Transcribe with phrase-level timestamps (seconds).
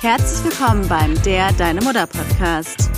[0.00, 2.88] Herzlich willkommen beim Der Deine Mutter Podcast.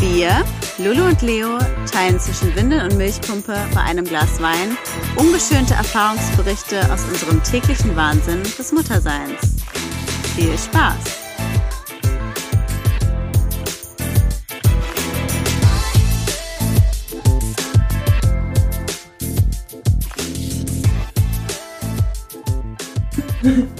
[0.00, 0.44] Wir,
[0.76, 1.58] Lulu und Leo,
[1.90, 4.76] teilen zwischen Windel und Milchpumpe bei einem Glas Wein
[5.16, 9.64] ungeschönte Erfahrungsberichte aus unserem täglichen Wahnsinn des Mutterseins.
[10.36, 10.98] Viel Spaß!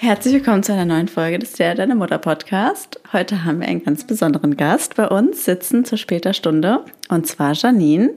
[0.00, 3.00] Herzlich willkommen zu einer neuen Folge des Der Deine Mutter Podcast.
[3.12, 7.54] Heute haben wir einen ganz besonderen Gast bei uns sitzen zu später Stunde und zwar
[7.54, 8.10] Janine.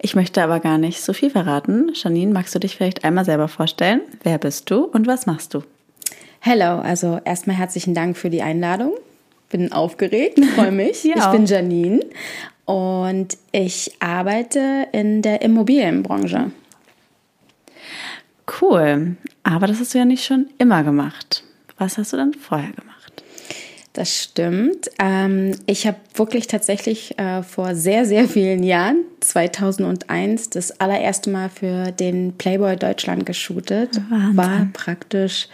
[0.00, 1.90] Ich möchte aber gar nicht so viel verraten.
[1.92, 4.02] Janine, magst du dich vielleicht einmal selber vorstellen?
[4.22, 5.64] Wer bist du und was machst du?
[6.38, 8.92] Hello, also erstmal herzlichen Dank für die Einladung.
[9.50, 11.02] Bin aufgeregt, freue mich.
[11.02, 11.16] Ja.
[11.16, 11.98] Ich bin Janine
[12.64, 16.52] und ich arbeite in der Immobilienbranche.
[18.60, 19.16] Cool.
[19.42, 21.42] Aber das hast du ja nicht schon immer gemacht.
[21.78, 22.94] Was hast du dann vorher gemacht?
[23.94, 24.90] Das stimmt.
[24.98, 31.48] Ähm, ich habe wirklich tatsächlich äh, vor sehr, sehr vielen Jahren, 2001, das allererste Mal
[31.48, 34.00] für den Playboy Deutschland geshootet.
[34.10, 34.36] Wahnsinn.
[34.36, 35.48] War praktisch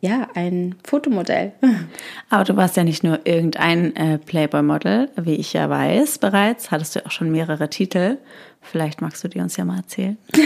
[0.00, 1.52] ja ein Fotomodell.
[2.30, 6.70] Aber du warst ja nicht nur irgendein äh, Playboy-Model, wie ich ja weiß bereits.
[6.70, 8.18] Hattest du auch schon mehrere Titel.
[8.60, 10.18] Vielleicht magst du die uns ja mal erzählen.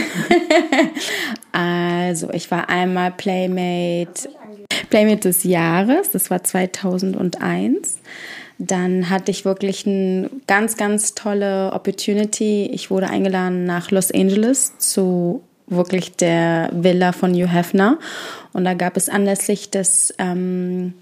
[1.52, 4.30] Also, ich war einmal Playmate,
[4.88, 7.98] Playmate des Jahres, das war 2001.
[8.58, 12.70] Dann hatte ich wirklich eine ganz, ganz tolle Opportunity.
[12.72, 17.98] Ich wurde eingeladen nach Los Angeles zu wirklich der Villa von Hugh Hefner.
[18.52, 20.94] Und da gab es anlässlich des, ähm,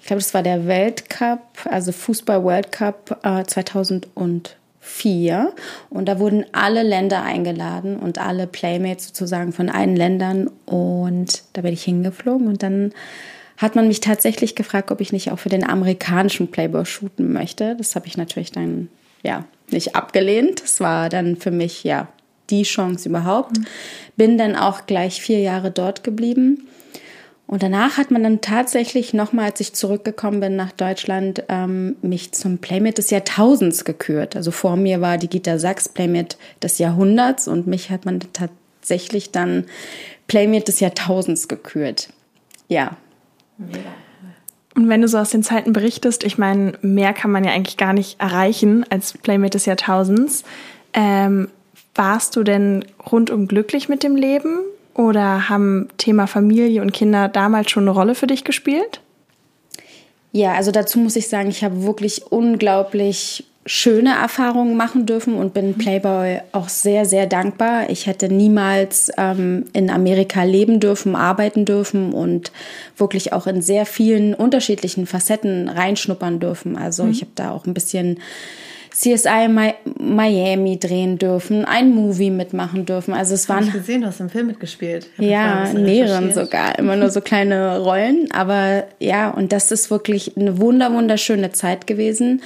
[0.00, 5.52] ich glaube, das war der Weltcup, also Fußball World Cup äh, 2004.
[5.90, 10.50] Und da wurden alle Länder eingeladen und alle Playmates sozusagen von allen Ländern.
[10.66, 12.92] Und da bin ich hingeflogen und dann
[13.58, 17.74] hat man mich tatsächlich gefragt, ob ich nicht auch für den amerikanischen Playboy shooten möchte.
[17.76, 18.88] Das habe ich natürlich dann
[19.22, 20.62] ja nicht abgelehnt.
[20.62, 22.08] Das war dann für mich ja
[22.50, 23.58] die Chance überhaupt.
[24.16, 26.68] Bin dann auch gleich vier Jahre dort geblieben.
[27.46, 32.32] Und danach hat man dann tatsächlich nochmal, als ich zurückgekommen bin nach Deutschland, ähm, mich
[32.32, 34.36] zum Playmate des Jahrtausends gekürt.
[34.36, 39.32] Also vor mir war die Gita Sachs Playmate des Jahrhunderts und mich hat man tatsächlich
[39.32, 39.64] dann
[40.26, 42.10] Playmate des Jahrtausends gekürt.
[42.68, 42.98] Ja,
[44.74, 47.76] Und wenn du so aus den Zeiten berichtest, ich meine, mehr kann man ja eigentlich
[47.76, 50.44] gar nicht erreichen als Playmate des Jahrtausends.
[50.92, 51.48] Ähm,
[51.98, 54.60] warst du denn rundum glücklich mit dem Leben
[54.94, 59.00] oder haben Thema Familie und Kinder damals schon eine Rolle für dich gespielt?
[60.32, 65.52] Ja, also dazu muss ich sagen, ich habe wirklich unglaublich schöne Erfahrungen machen dürfen und
[65.52, 67.90] bin Playboy auch sehr, sehr dankbar.
[67.90, 72.50] Ich hätte niemals ähm, in Amerika leben dürfen, arbeiten dürfen und
[72.96, 76.78] wirklich auch in sehr vielen unterschiedlichen Facetten reinschnuppern dürfen.
[76.78, 78.20] Also ich habe da auch ein bisschen
[78.90, 83.14] CSI Mi Miami drehen dürfen, ein Movie mitmachen dürfen.
[83.14, 85.08] Also es waren gesehen, du hast im Film mitgespielt.
[85.18, 88.28] Ich hab ja, bisschen mehreren sogar, immer nur so kleine Rollen.
[88.32, 92.42] Aber ja, und das ist wirklich eine wunder, wunderschöne Zeit gewesen.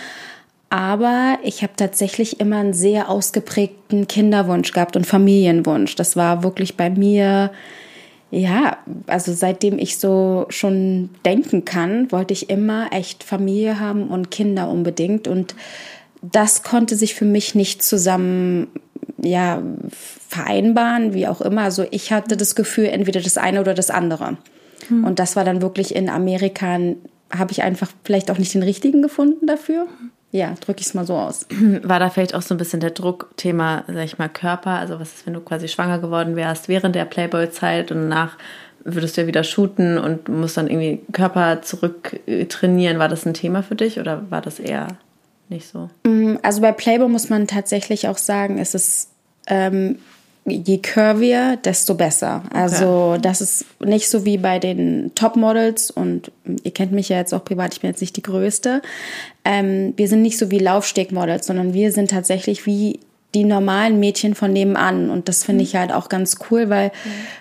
[0.72, 5.96] Aber ich habe tatsächlich immer einen sehr ausgeprägten Kinderwunsch gehabt und Familienwunsch.
[5.96, 7.50] Das war wirklich bei mir,
[8.30, 14.30] ja, also seitdem ich so schon denken kann, wollte ich immer echt Familie haben und
[14.30, 15.28] Kinder unbedingt.
[15.28, 15.54] Und
[16.22, 18.68] das konnte sich für mich nicht zusammen
[19.18, 19.62] ja,
[20.28, 21.62] vereinbaren, wie auch immer.
[21.62, 24.36] Also ich hatte das Gefühl, entweder das eine oder das andere.
[24.90, 26.78] Und das war dann wirklich in Amerika,
[27.30, 29.86] habe ich einfach vielleicht auch nicht den richtigen gefunden dafür.
[30.32, 31.46] Ja, drücke ich es mal so aus.
[31.82, 34.70] War da vielleicht auch so ein bisschen der Druckthema, sag ich mal, Körper?
[34.70, 38.38] Also was ist, wenn du quasi schwanger geworden wärst während der Playboy-Zeit und danach
[38.82, 42.98] würdest du ja wieder shooten und musst dann irgendwie Körper zurück äh, trainieren.
[42.98, 44.88] War das ein Thema für dich oder war das eher
[45.48, 45.90] nicht so?
[46.42, 49.08] Also bei Playboy muss man tatsächlich auch sagen, es ist
[49.46, 49.98] ähm,
[50.46, 52.42] je curvier, desto besser.
[52.52, 56.32] Also das ist nicht so wie bei den Topmodels und
[56.64, 58.82] ihr kennt mich ja jetzt auch privat, ich bin jetzt nicht die Größte.
[59.44, 63.00] Ähm, wir sind nicht so wie Laufstegmodels, sondern wir sind tatsächlich wie
[63.34, 65.10] die normalen Mädchen von nebenan.
[65.10, 66.92] Und das finde ich halt auch ganz cool, weil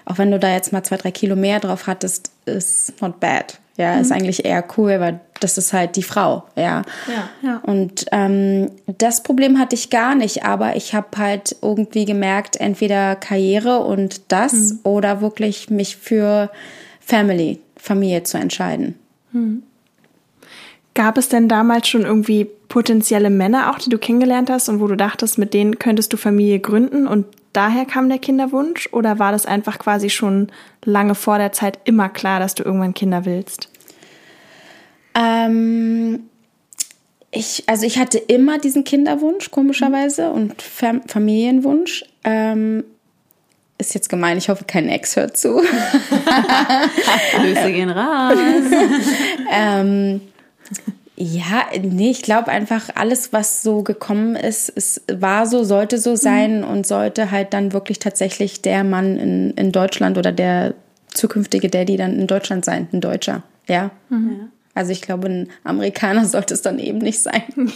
[0.05, 3.59] auch wenn du da jetzt mal zwei, drei Kilo mehr drauf hattest, ist not bad.
[3.77, 6.43] Ja, ist eigentlich eher cool, weil das ist halt die Frau.
[6.55, 6.83] Ja.
[7.07, 7.57] Ja, ja.
[7.63, 13.15] Und ähm, das Problem hatte ich gar nicht, aber ich habe halt irgendwie gemerkt, entweder
[13.15, 16.49] Karriere und das oder wirklich mich für
[16.99, 18.95] Family, Familie zu entscheiden.
[20.93, 24.87] Gab es denn damals schon irgendwie potenzielle Männer auch, die du kennengelernt hast und wo
[24.87, 28.89] du dachtest, mit denen könntest du Familie gründen und daher kam der Kinderwunsch?
[28.91, 30.47] Oder war das einfach quasi schon
[30.83, 33.70] lange vor der Zeit immer klar, dass du irgendwann Kinder willst?
[35.15, 36.23] Ähm,
[37.31, 42.03] ich, also ich hatte immer diesen Kinderwunsch, komischerweise, und Fam Familienwunsch.
[42.23, 42.83] Ähm,
[43.77, 45.55] ist jetzt gemein, ich hoffe, kein Ex hört zu.
[47.35, 48.37] Grüße gehen raus.
[49.51, 50.21] ähm,
[51.15, 56.15] ja, nee, ich glaube einfach, alles, was so gekommen ist, es war so, sollte so
[56.15, 60.73] sein und sollte halt dann wirklich tatsächlich der Mann in, in Deutschland oder der
[61.07, 63.43] zukünftige Daddy dann in Deutschland sein, ein Deutscher.
[63.67, 63.91] Ja.
[64.73, 67.43] Also ich glaube, ein Amerikaner sollte es dann eben nicht sein.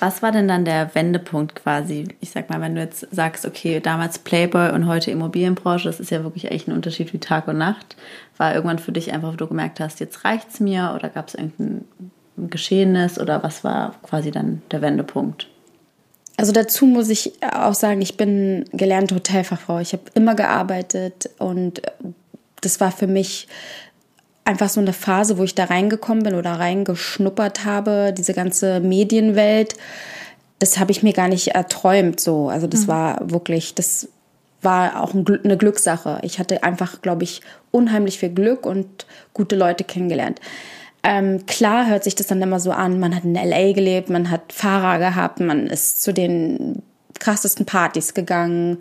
[0.00, 2.08] Was war denn dann der Wendepunkt quasi?
[2.20, 6.10] Ich sag mal, wenn du jetzt sagst, okay, damals Playboy und heute Immobilienbranche, das ist
[6.10, 7.96] ja wirklich echt ein Unterschied wie Tag und Nacht.
[8.36, 11.34] War irgendwann für dich einfach, wo du gemerkt hast, jetzt reicht's mir oder gab es
[11.34, 11.84] irgendein
[12.36, 15.48] Geschehenes oder was war quasi dann der Wendepunkt?
[16.36, 19.80] Also dazu muss ich auch sagen, ich bin gelernte Hotelfachfrau.
[19.80, 21.82] Ich habe immer gearbeitet und
[22.60, 23.48] das war für mich
[24.48, 29.74] einfach so eine Phase, wo ich da reingekommen bin oder reingeschnuppert habe, diese ganze Medienwelt.
[30.58, 32.48] Das habe ich mir gar nicht erträumt so.
[32.48, 34.08] Also das war wirklich, das
[34.62, 36.20] war auch eine Glückssache.
[36.22, 40.40] Ich hatte einfach, glaube ich, unheimlich viel Glück und gute Leute kennengelernt.
[41.02, 44.30] Ähm, klar hört sich das dann immer so an, man hat in LA gelebt, man
[44.30, 46.82] hat Fahrer gehabt, man ist zu den
[47.20, 48.78] krassesten Partys gegangen,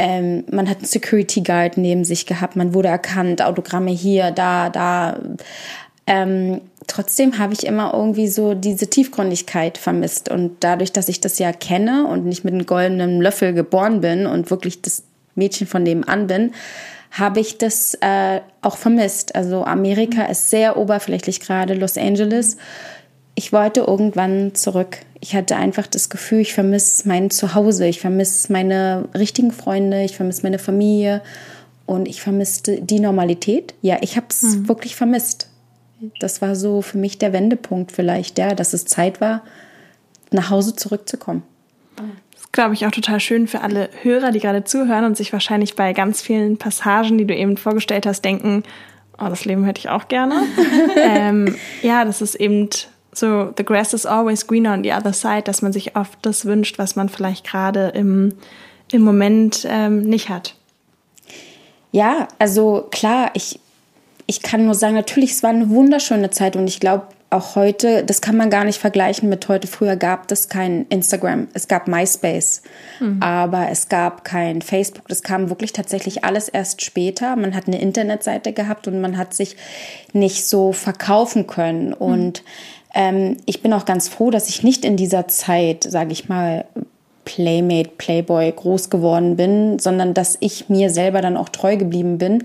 [0.00, 4.70] ähm, man hat einen Security Guard neben sich gehabt, man wurde erkannt, Autogramme hier, da,
[4.70, 5.20] da.
[6.06, 10.30] Ähm, trotzdem habe ich immer irgendwie so diese Tiefgründigkeit vermisst.
[10.30, 14.26] Und dadurch, dass ich das ja kenne und nicht mit einem goldenen Löffel geboren bin
[14.26, 15.02] und wirklich das
[15.34, 16.52] Mädchen von nebenan bin,
[17.10, 19.34] habe ich das äh, auch vermisst.
[19.34, 22.56] Also Amerika ist sehr oberflächlich gerade, Los Angeles.
[23.34, 24.98] Ich wollte irgendwann zurück.
[25.20, 30.16] Ich hatte einfach das Gefühl, ich vermisse mein Zuhause, ich vermisse meine richtigen Freunde, ich
[30.16, 31.22] vermisse meine Familie
[31.86, 33.74] und ich vermisste die Normalität.
[33.82, 35.48] Ja, ich habe es wirklich vermisst.
[36.18, 39.42] Das war so für mich der Wendepunkt vielleicht, ja, dass es Zeit war,
[40.30, 41.42] nach Hause zurückzukommen.
[41.96, 45.32] Das ist, glaube ich, auch total schön für alle Hörer, die gerade zuhören und sich
[45.32, 48.62] wahrscheinlich bei ganz vielen Passagen, die du eben vorgestellt hast, denken,
[49.18, 50.42] oh, das Leben hätte ich auch gerne.
[50.96, 52.70] ähm, ja, das ist eben
[53.12, 56.44] so, the grass is always greener on the other side, dass man sich oft das
[56.44, 58.34] wünscht, was man vielleicht gerade im,
[58.92, 60.54] im Moment ähm, nicht hat.
[61.92, 63.58] Ja, also klar, ich,
[64.26, 68.04] ich kann nur sagen, natürlich, es war eine wunderschöne Zeit und ich glaube, auch heute,
[68.04, 69.68] das kann man gar nicht vergleichen mit heute.
[69.68, 72.62] Früher gab es kein Instagram, es gab MySpace,
[73.20, 75.06] aber es gab kein Facebook.
[75.06, 77.36] Das kam wirklich tatsächlich alles erst später.
[77.36, 79.56] Man hat eine Internetseite gehabt und man hat sich
[80.12, 81.92] nicht so verkaufen können.
[81.92, 82.42] Und
[82.94, 86.64] ähm, ich bin auch ganz froh, dass ich nicht in dieser Zeit, sage ich mal,
[87.24, 92.44] Playmate, Playboy groß geworden bin, sondern dass ich mir selber dann auch treu geblieben bin.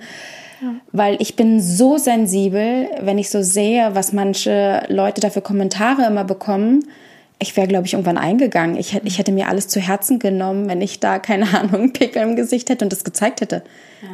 [0.91, 6.05] Weil ich bin so sensibel, wenn ich so sehe, was manche Leute da für Kommentare
[6.05, 6.85] immer bekommen.
[7.37, 8.77] Ich wäre, glaube ich, irgendwann eingegangen.
[8.77, 11.93] Ich, hätte- ich hätte mir alles zu Herzen genommen, wenn ich da, keine Ahnung, einen
[11.93, 13.61] Pickel im Gesicht hätte und das gezeigt hätte.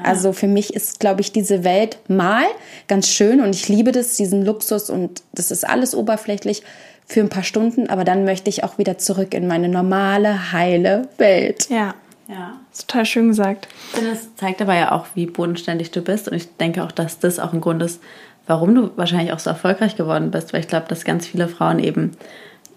[0.04, 2.46] Also für mich ist, glaube ich, diese Welt mal
[2.88, 6.64] ganz schön und ich liebe das, diesen Luxus und das ist alles oberflächlich
[7.06, 11.10] für ein paar Stunden, aber dann möchte ich auch wieder zurück in meine normale, heile
[11.18, 11.68] Welt.
[11.70, 11.94] Ja,
[12.30, 12.54] Ja.
[12.72, 13.68] ist total schön gesagt.
[13.92, 16.30] Ich finde, es zeigt aber ja auch, wie bodenständig du bist.
[16.30, 18.00] Und ich denke auch, dass das auch ein Grund ist,
[18.48, 20.54] warum du wahrscheinlich auch so erfolgreich geworden bist.
[20.54, 22.12] Weil ich glaube, dass ganz viele Frauen eben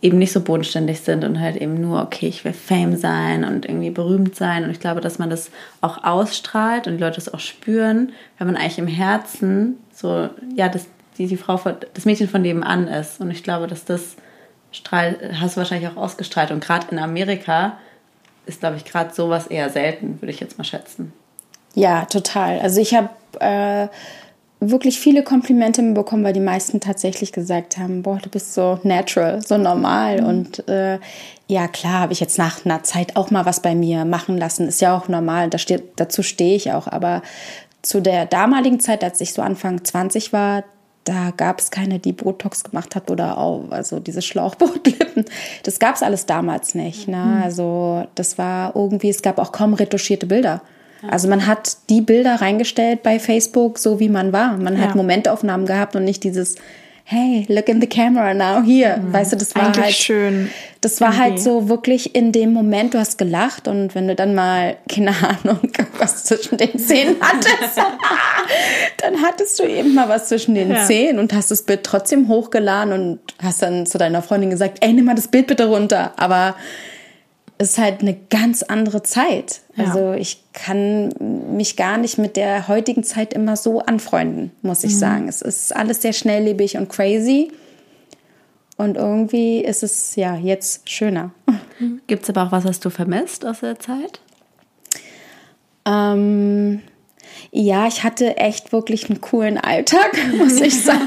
[0.05, 3.65] eben nicht so bodenständig sind und halt eben nur, okay, ich will Fame sein und
[3.65, 4.65] irgendwie berühmt sein.
[4.65, 8.47] Und ich glaube, dass man das auch ausstrahlt und die Leute das auch spüren, wenn
[8.47, 11.59] man eigentlich im Herzen so, ja, das, die, die Frau,
[11.95, 13.19] das Mädchen von nebenan ist.
[13.19, 14.17] Und ich glaube, dass das
[14.73, 16.51] strahlt, hast du wahrscheinlich auch ausgestrahlt.
[16.51, 17.79] Und gerade in Amerika
[18.45, 21.15] ist, glaube ich, gerade sowas eher selten, würde ich jetzt mal schätzen.
[21.73, 22.61] Ja, total.
[22.61, 23.09] Also ich habe
[23.41, 23.89] äh,
[24.71, 29.41] wirklich viele Komplimente bekommen, weil die meisten tatsächlich gesagt haben, boah, du bist so natural,
[29.45, 30.25] so normal.
[30.25, 30.99] Und äh,
[31.47, 34.69] ja, klar, habe ich jetzt nach einer Zeit auch mal was bei mir machen lassen.
[34.69, 36.87] Ist ja auch normal, da steht, dazu stehe ich auch.
[36.87, 37.23] Aber
[37.83, 40.65] zu der damaligen Zeit, als ich so Anfang 20 war,
[41.05, 45.27] da gab es keine, die Botox gemacht hat oder auch, also diese Schlauchbootlippen.
[45.63, 47.09] Das gab es alles damals nicht.
[47.09, 47.43] Ne?
[47.45, 50.63] Also das war irgendwie, es gab auch kaum retuschierte Bilder.
[51.11, 54.57] Also man hat die Bilder reingestellt bei Facebook, so wie man war.
[54.57, 54.95] Man hat.
[54.95, 56.57] Momentaufnahmen gehabt und nicht dieses
[57.07, 58.99] Hey, look in the camera now, hier.
[59.11, 59.69] Weißt du, das war Mhm.
[59.69, 60.51] Eigentlich halt schön.
[60.81, 61.43] Das war halt irgendwie.
[61.43, 65.59] so wirklich in dem Moment, du hast gelacht und wenn du dann mal, keine Ahnung,
[65.99, 67.77] was zwischen den Zähnen hattest,
[69.03, 70.87] dann hattest du eben mal was zwischen den Ja.
[70.87, 74.93] Zähnen und hast das Bild trotzdem hochgeladen und hast dann zu deiner Freundin gesagt, ey,
[74.95, 76.13] nimm mal das Bild bitte runter.
[76.17, 76.55] Aber
[77.59, 79.61] ist halt eine ganz andere Zeit.
[79.77, 79.85] Ja.
[79.85, 81.11] Also ich kann
[81.57, 84.89] mich gar nicht mit der heutigen Zeit immer so anfreunden, muss Mhm.
[84.89, 85.29] ich sagen.
[85.29, 87.53] Es ist alles sehr schnelllebig und crazy.
[88.77, 91.31] Und irgendwie ist es ja jetzt schöner.
[92.09, 94.19] Gibt es aber auch was, was du vermisst aus der Zeit?
[95.87, 96.81] Ähm,
[97.53, 101.07] ja, ich hatte echt wirklich einen coolen Alltag, muss ich sagen.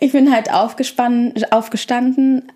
[0.00, 1.32] Ich bin halt aufgestanden,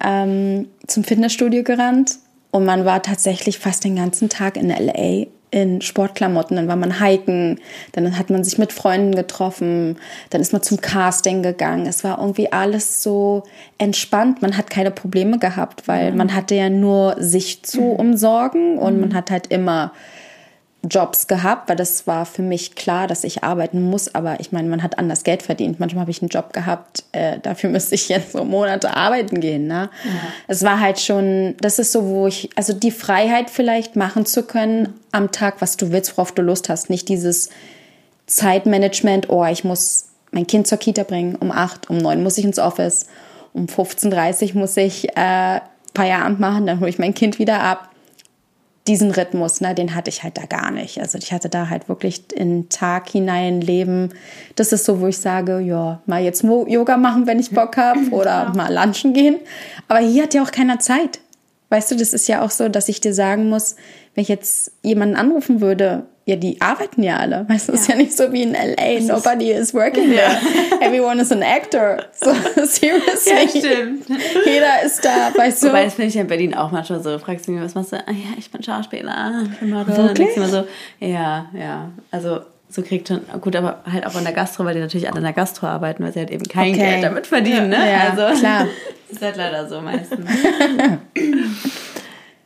[0.05, 2.19] ähm, zum Fitnessstudio gerannt
[2.51, 6.57] und man war tatsächlich fast den ganzen Tag in LA in Sportklamotten.
[6.57, 7.59] Dann war man hiken,
[7.93, 9.97] dann hat man sich mit Freunden getroffen,
[10.31, 11.87] dann ist man zum Casting gegangen.
[11.87, 13.45] Es war irgendwie alles so
[13.79, 14.43] entspannt.
[14.43, 19.15] Man hat keine Probleme gehabt, weil man hatte ja nur sich zu umsorgen und man
[19.15, 19.93] hat halt immer
[20.85, 24.15] Jobs gehabt, weil das war für mich klar, dass ich arbeiten muss.
[24.15, 25.81] Aber ich meine, man hat anders Geld verdient.
[25.81, 29.67] Manchmal habe ich einen Job gehabt, äh, dafür müsste ich jetzt so Monate arbeiten gehen.
[29.67, 29.91] Ne?
[30.47, 34.45] Es war halt schon, das ist so, wo ich, also die Freiheit vielleicht machen zu
[34.45, 36.91] können am Tag, was du willst, worauf du Lust hast.
[36.91, 37.51] Nicht dieses
[38.27, 42.45] Zeitmanagement, oh, ich muss mein Kind zur Kita bringen, um acht, um neun muss ich
[42.45, 43.07] ins Office,
[43.53, 45.61] um 15.30 Uhr muss ich äh,
[45.95, 47.89] Feierabend machen, dann hole ich mein Kind wieder ab
[48.89, 51.01] diesen Rhythmus, ne, den hatte ich halt da gar nicht.
[51.01, 54.15] Also ich hatte da halt wirklich in Tag hinein leben.
[54.57, 58.01] Das ist so, wo ich sage, ja, mal jetzt Yoga machen, wenn ich Bock habe
[58.11, 59.37] oder mal lunchen gehen.
[59.87, 61.21] Aber hier hat ja auch keiner Zeit.
[61.69, 63.77] Weißt du, das ist ja auch so, dass ich dir sagen muss,
[64.15, 67.47] wenn ich jetzt jemanden anrufen würde, ja, die arbeiten ja alle.
[67.49, 70.37] Weißt du, es ist ja nicht so wie in LA, nobody is working there.
[70.83, 72.05] Everyone is an actor.
[72.13, 72.35] So,
[72.67, 73.49] seriously.
[73.49, 74.07] stimmt.
[74.45, 75.69] Jeder ist da, weißt du.
[75.69, 77.19] Wobei, das finde ich ja in Berlin auch manchmal so.
[77.19, 77.97] Fragst du mich, was machst du?
[77.97, 79.87] Ah, ja, ich bin Schauspieler, ich bin Model.
[79.87, 80.07] Wirklich?
[80.07, 80.65] Dann denkst du immer so,
[81.01, 81.89] ja, ja.
[82.11, 85.17] Also, so kriegt schon, gut, aber halt auch in der Gastro, weil die natürlich alle
[85.17, 86.91] in der Gastro arbeiten, weil sie halt eben kein Okay.
[86.91, 87.91] Geld damit verdienen, ne?
[87.91, 88.67] Ja, also, klar.
[89.09, 90.29] Ist halt leider so meistens.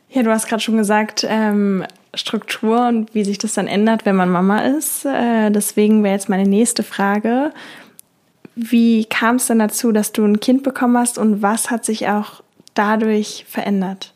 [0.09, 1.83] Ja, du hast gerade schon gesagt, ähm,
[2.15, 5.05] Struktur und wie sich das dann ändert, wenn man Mama ist.
[5.05, 7.51] Äh, deswegen wäre jetzt meine nächste Frage.
[8.55, 12.07] Wie kam es denn dazu, dass du ein Kind bekommen hast und was hat sich
[12.07, 12.43] auch
[12.75, 14.13] dadurch verändert?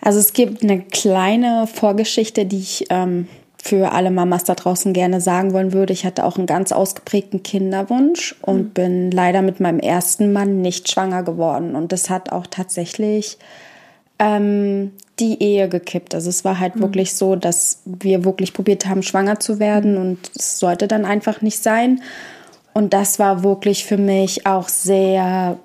[0.00, 3.28] Also es gibt eine kleine Vorgeschichte, die ich ähm,
[3.62, 5.94] für alle Mamas da draußen gerne sagen wollen würde.
[5.94, 10.90] Ich hatte auch einen ganz ausgeprägten Kinderwunsch und bin leider mit meinem ersten Mann nicht
[10.90, 11.74] schwanger geworden.
[11.74, 13.38] Und das hat auch tatsächlich
[14.18, 16.14] ähm, die Ehe gekippt.
[16.14, 20.18] Also es war halt wirklich so, dass wir wirklich probiert haben, schwanger zu werden und
[20.34, 22.02] es sollte dann einfach nicht sein.
[22.72, 25.56] Und das war wirklich für mich auch sehr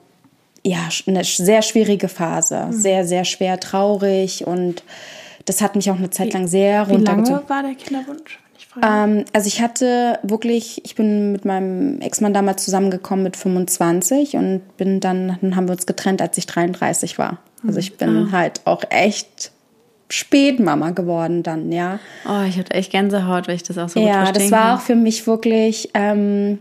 [0.63, 2.67] ja, eine sehr schwierige Phase.
[2.71, 4.83] Sehr, sehr schwer traurig und
[5.45, 7.49] das hat mich auch eine Zeit lang sehr Wie lange runtergezogen.
[7.49, 8.39] war der Kinderwunsch?
[8.83, 14.61] Ähm, also ich hatte wirklich, ich bin mit meinem Ex-Mann damals zusammengekommen mit 25 und
[14.77, 17.39] bin dann, dann haben wir uns getrennt, als ich 33 war.
[17.65, 19.51] Also ich bin halt auch echt
[20.09, 21.99] spät Mama geworden dann, ja.
[22.27, 24.75] Oh, ich hatte echt Gänsehaut, weil ich das auch so gut Ja, verstehen das war
[24.75, 26.59] auch für mich wirklich, ähm,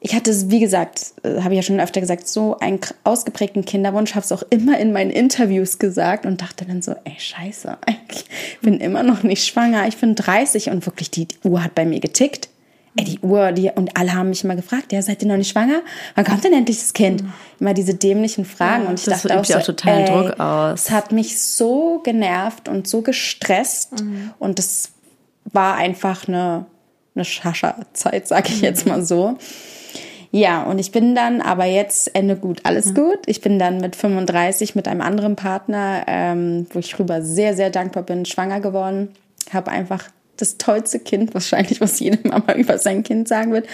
[0.00, 3.64] ich hatte, es, wie gesagt, äh, habe ich ja schon öfter gesagt, so einen ausgeprägten
[3.64, 7.76] Kinderwunsch, habe es auch immer in meinen Interviews gesagt und dachte dann so, ey, scheiße,
[8.08, 11.84] ich bin immer noch nicht schwanger, ich bin 30 und wirklich die Uhr hat bei
[11.84, 12.48] mir getickt.
[12.98, 15.50] Ey, die Uhr, die, und alle haben mich immer gefragt, ja, seid ihr noch nicht
[15.52, 15.82] schwanger?
[16.16, 17.22] Wann kommt denn endlich das Kind?
[17.60, 18.88] Immer diese dämlichen Fragen.
[18.88, 20.80] und ich das dachte auch, ja so, auch totalen ey, Druck aus.
[20.80, 24.02] Es hat mich so genervt und so gestresst.
[24.40, 24.90] Und das
[25.44, 26.66] war einfach eine,
[27.14, 29.38] eine Schascha-Zeit, sag ich jetzt mal so.
[30.32, 33.20] Ja, und ich bin dann, aber jetzt Ende gut, alles gut.
[33.26, 37.70] Ich bin dann mit 35 mit einem anderen Partner, ähm, wo ich rüber sehr, sehr
[37.70, 39.10] dankbar bin, schwanger geworden.
[39.52, 43.66] Habe einfach das tollste Kind, wahrscheinlich, was jede Mama über sein Kind sagen wird.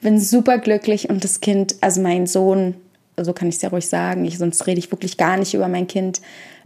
[0.00, 2.74] Bin super glücklich und das Kind, also mein Sohn,
[3.18, 5.68] so kann ich es ja ruhig sagen, ich, sonst rede ich wirklich gar nicht über
[5.68, 6.20] mein Kind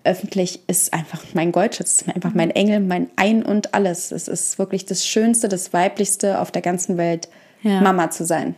[0.04, 4.12] öffentlich, ist einfach mein Goldschatz, ist einfach mein Engel, mein Ein und alles.
[4.12, 7.28] Es ist wirklich das Schönste, das Weiblichste auf der ganzen Welt,
[7.62, 7.80] Ja.
[7.80, 8.54] Mama zu sein.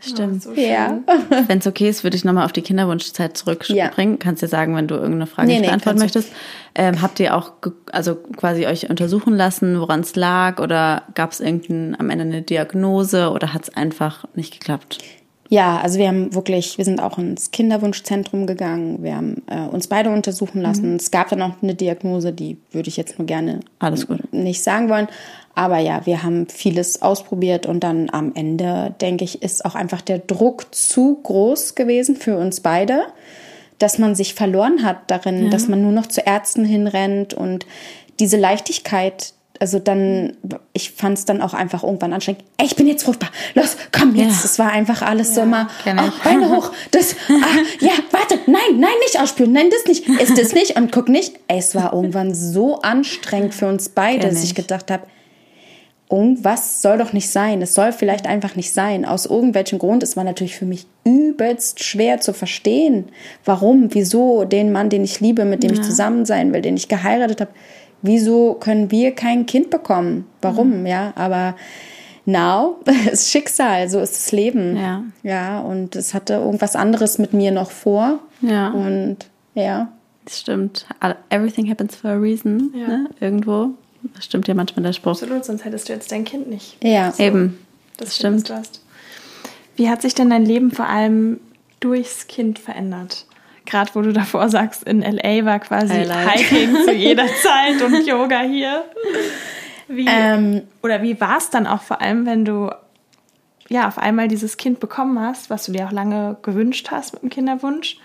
[0.00, 0.44] Stimmt.
[0.56, 0.98] Ja.
[1.48, 4.14] Wenn es okay ist, würde ich nochmal auf die Kinderwunschzeit zurückspringen.
[4.14, 4.16] Ja.
[4.18, 6.32] Kannst dir sagen, wenn du irgendeine Frage Nee, nicht nee, beantworten möchtest.
[6.74, 10.60] Ähm, habt ihr auch ge- also quasi euch untersuchen lassen, woran es lag?
[10.60, 14.98] Oder gab es irgendein am Ende eine Diagnose oder hat es einfach nicht geklappt?
[15.50, 19.86] Ja, also wir haben wirklich, wir sind auch ins Kinderwunschzentrum gegangen, wir haben äh, uns
[19.86, 20.90] beide untersuchen lassen.
[20.90, 20.96] Mhm.
[20.96, 24.32] Es gab dann auch eine Diagnose, die würde ich jetzt nur gerne Alles gut.
[24.32, 25.08] nicht sagen wollen.
[25.54, 30.02] Aber ja, wir haben vieles ausprobiert und dann am Ende, denke ich, ist auch einfach
[30.02, 33.06] der Druck zu groß gewesen für uns beide,
[33.78, 35.50] dass man sich verloren hat darin, ja.
[35.50, 37.66] dass man nur noch zu Ärzten hinrennt und
[38.20, 40.36] diese Leichtigkeit, also dann,
[40.72, 42.44] ich fand es dann auch einfach irgendwann anstrengend.
[42.58, 43.30] Ey, ich bin jetzt fruchtbar.
[43.54, 44.36] Los, komm jetzt.
[44.36, 44.42] Ja.
[44.42, 46.70] Das war einfach alles ja, so immer, oh, Beine hoch.
[46.90, 49.52] Das, ah, ja, warte, nein, nein, nicht ausspüren.
[49.52, 50.08] Nein, das nicht.
[50.08, 50.76] Ist das nicht?
[50.76, 51.34] Und guck nicht.
[51.48, 55.06] Ey, es war irgendwann so anstrengend für uns beide, dass ich gedacht habe,
[56.10, 57.60] irgendwas soll doch nicht sein.
[57.60, 59.04] Es soll vielleicht einfach nicht sein.
[59.04, 60.02] Aus irgendwelchem Grund.
[60.02, 63.06] Es war natürlich für mich übelst schwer zu verstehen,
[63.44, 65.80] warum, wieso den Mann, den ich liebe, mit dem ja.
[65.80, 67.50] ich zusammen sein will, den ich geheiratet habe,
[68.02, 70.26] wieso können wir kein Kind bekommen?
[70.40, 70.80] Warum?
[70.80, 70.86] Mhm.
[70.86, 71.56] Ja, aber
[72.26, 72.76] now
[73.10, 74.76] ist Schicksal, so ist das Leben.
[74.76, 75.02] Ja.
[75.22, 78.20] Ja, und es hatte irgendwas anderes mit mir noch vor.
[78.40, 78.70] Ja.
[78.70, 79.18] Und
[79.54, 79.88] ja.
[80.24, 80.86] Das stimmt.
[81.30, 82.70] Everything happens for a reason.
[82.74, 82.86] Ja.
[82.86, 83.10] Ne?
[83.18, 83.70] Irgendwo.
[84.14, 85.12] Das stimmt ja manchmal der Spruch.
[85.12, 86.76] Absolut, sonst hättest du jetzt dein Kind nicht.
[86.84, 87.58] Ja, so, eben.
[87.96, 88.52] Das, das stimmt.
[89.76, 91.40] Wie hat sich denn dein Leben vor allem
[91.80, 93.26] durchs Kind verändert?
[93.68, 96.38] Gerade wo du davor sagst, in LA war quasi Highlight.
[96.38, 98.84] Hiking zu jeder Zeit und Yoga hier.
[99.88, 102.70] Wie, ähm, oder wie war es dann auch vor allem, wenn du
[103.68, 107.22] ja auf einmal dieses Kind bekommen hast, was du dir auch lange gewünscht hast mit
[107.22, 107.98] dem Kinderwunsch?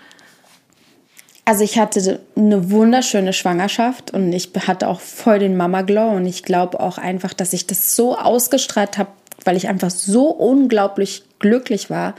[1.46, 6.42] Also ich hatte eine wunderschöne Schwangerschaft und ich hatte auch voll den Mama-Glow und ich
[6.42, 9.10] glaube auch einfach, dass ich das so ausgestrahlt habe,
[9.46, 12.14] weil ich einfach so unglaublich glücklich war,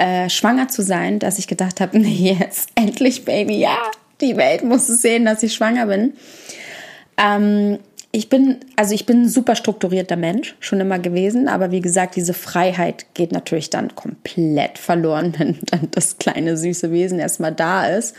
[0.00, 3.76] äh, schwanger zu sein, dass ich gedacht habe, nee, jetzt endlich, Baby, ja,
[4.20, 6.14] die Welt muss es sehen, dass ich schwanger bin.
[7.18, 7.78] Ähm,
[8.12, 12.16] ich bin, also ich bin ein super strukturierter Mensch, schon immer gewesen, aber wie gesagt,
[12.16, 17.86] diese Freiheit geht natürlich dann komplett verloren, wenn dann das kleine süße Wesen erstmal da
[17.86, 18.16] ist.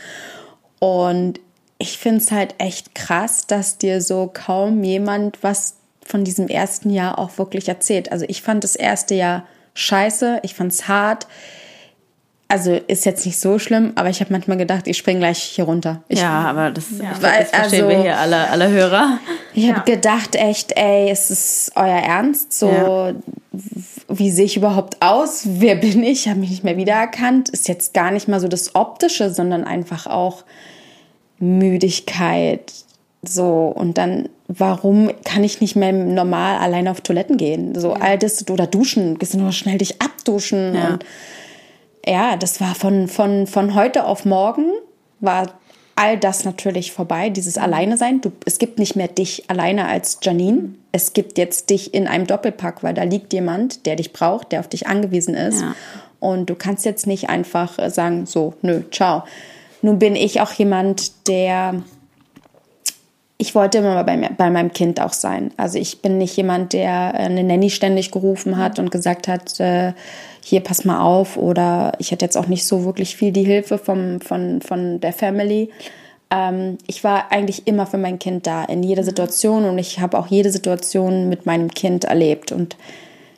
[0.78, 1.40] Und
[1.78, 5.74] ich finde es halt echt krass, dass dir so kaum jemand was
[6.04, 8.12] von diesem ersten Jahr auch wirklich erzählt.
[8.12, 11.26] Also ich fand das erste Jahr scheiße, ich fand es hart,
[12.52, 15.64] also ist jetzt nicht so schlimm, aber ich habe manchmal gedacht, ich springe gleich hier
[15.64, 16.02] runter.
[16.08, 17.12] Ich, ja, aber das, ja.
[17.12, 19.20] Ich, das verstehen also, wir hier alle, alle Hörer.
[19.54, 19.94] Ich habe ja.
[19.94, 22.52] gedacht, echt, ey, ist es euer Ernst?
[22.52, 23.14] So, ja.
[24.08, 25.44] wie sehe ich überhaupt aus?
[25.46, 26.26] Wer bin ich?
[26.26, 27.48] Ich habe mich nicht mehr wiedererkannt.
[27.48, 30.44] Ist jetzt gar nicht mal so das Optische, sondern einfach auch
[31.38, 32.70] Müdigkeit.
[33.22, 37.80] So, und dann, warum kann ich nicht mehr normal alleine auf Toiletten gehen?
[37.80, 41.04] So, all das, oder duschen, gehst du nur schnell dich abduschen und
[42.06, 44.66] ja, das war von, von, von heute auf morgen
[45.20, 45.52] war
[45.94, 48.20] all das natürlich vorbei, dieses Alleine sein.
[48.20, 50.74] Du, es gibt nicht mehr dich alleine als Janine.
[50.90, 54.60] Es gibt jetzt dich in einem Doppelpack, weil da liegt jemand, der dich braucht, der
[54.60, 55.60] auf dich angewiesen ist.
[55.60, 55.74] Ja.
[56.18, 59.24] Und du kannst jetzt nicht einfach sagen, so, nö, ciao.
[59.82, 61.82] Nun bin ich auch jemand, der
[63.42, 65.52] ich wollte immer bei, bei meinem Kind auch sein.
[65.56, 69.94] Also ich bin nicht jemand, der eine Nanny ständig gerufen hat und gesagt hat, äh,
[70.44, 73.78] hier pass mal auf oder ich hatte jetzt auch nicht so wirklich viel die Hilfe
[73.78, 75.70] vom, von, von der Family.
[76.30, 80.18] Ähm, ich war eigentlich immer für mein Kind da, in jeder Situation und ich habe
[80.18, 82.76] auch jede Situation mit meinem Kind erlebt und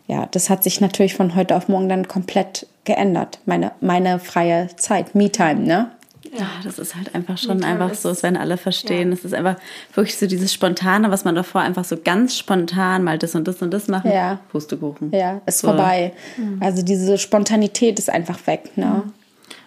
[0.07, 3.39] ja, das hat sich natürlich von heute auf morgen dann komplett geändert.
[3.47, 5.91] Meine, meine freie Zeit, Me-Time, ne?
[6.37, 9.13] Ja, das ist halt einfach schon einfach so, es werden alle verstehen.
[9.13, 9.57] Es ist einfach
[9.95, 13.63] wirklich so dieses Spontane, was man davor einfach so ganz spontan mal das und das
[13.63, 14.11] und das machen.
[14.11, 14.41] Ja.
[14.51, 15.13] Pustekuchen.
[15.13, 15.69] Ja, ist so.
[15.69, 16.13] vorbei.
[16.37, 16.59] Mhm.
[16.61, 19.03] Also diese Spontanität ist einfach weg, ne?
[19.05, 19.13] Mhm.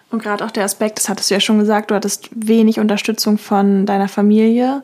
[0.09, 3.37] Und gerade auch der Aspekt, das hattest du ja schon gesagt, du hattest wenig Unterstützung
[3.37, 4.83] von deiner Familie.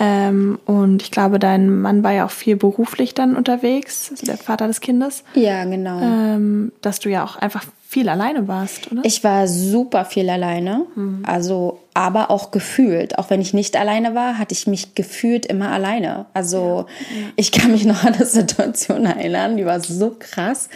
[0.00, 4.36] Ähm, und ich glaube, dein Mann war ja auch viel beruflich dann unterwegs, also der
[4.36, 5.22] Vater des Kindes.
[5.34, 6.00] Ja, genau.
[6.00, 9.02] Ähm, dass du ja auch einfach viel alleine warst, oder?
[9.04, 11.22] Ich war super viel alleine, mhm.
[11.24, 13.18] also aber auch gefühlt.
[13.18, 16.26] Auch wenn ich nicht alleine war, hatte ich mich gefühlt immer alleine.
[16.34, 17.20] Also ja.
[17.20, 17.26] Ja.
[17.36, 20.68] ich kann mich noch an eine Situation erinnern, die war so krass.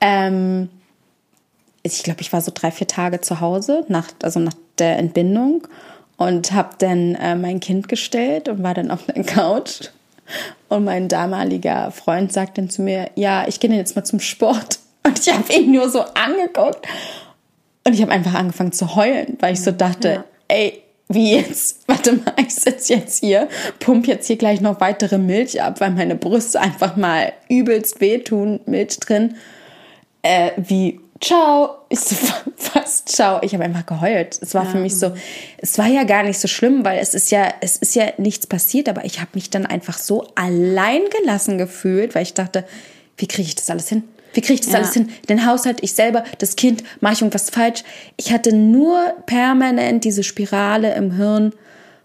[0.00, 0.68] Ähm,
[1.82, 5.66] ich glaube, ich war so drei, vier Tage zu Hause, nach, also nach der Entbindung
[6.16, 9.88] und habe dann äh, mein Kind gestellt und war dann auf der Couch.
[10.68, 14.78] Und mein damaliger Freund sagt dann zu mir, ja, ich gehe jetzt mal zum Sport.
[15.04, 16.86] Und ich habe ihn nur so angeguckt.
[17.84, 20.24] Und ich habe einfach angefangen zu heulen, weil ich so dachte, ja.
[20.46, 21.82] ey, wie jetzt?
[21.88, 23.48] Warte mal, ich sitze jetzt hier,
[23.80, 28.60] pump jetzt hier gleich noch weitere Milch ab, weil meine Brüste einfach mal übelst wehtun,
[28.66, 29.34] Milch drin.
[30.22, 31.78] Äh, wie ciao.
[31.88, 32.16] Ich so,
[32.56, 33.40] fast ciao.
[33.42, 34.38] Ich habe einfach geheult.
[34.40, 34.70] Es war ja.
[34.70, 35.12] für mich so,
[35.58, 38.46] es war ja gar nicht so schlimm, weil es ist ja, es ist ja nichts
[38.46, 42.64] passiert, aber ich habe mich dann einfach so allein gelassen gefühlt, weil ich dachte,
[43.16, 44.04] wie kriege ich das alles hin?
[44.34, 44.78] Wie kriege ich das Ja.
[44.78, 45.10] alles hin?
[45.28, 47.84] Den Haushalt, ich selber, das Kind, mache ich irgendwas falsch?
[48.16, 51.52] Ich hatte nur permanent diese Spirale im Hirn.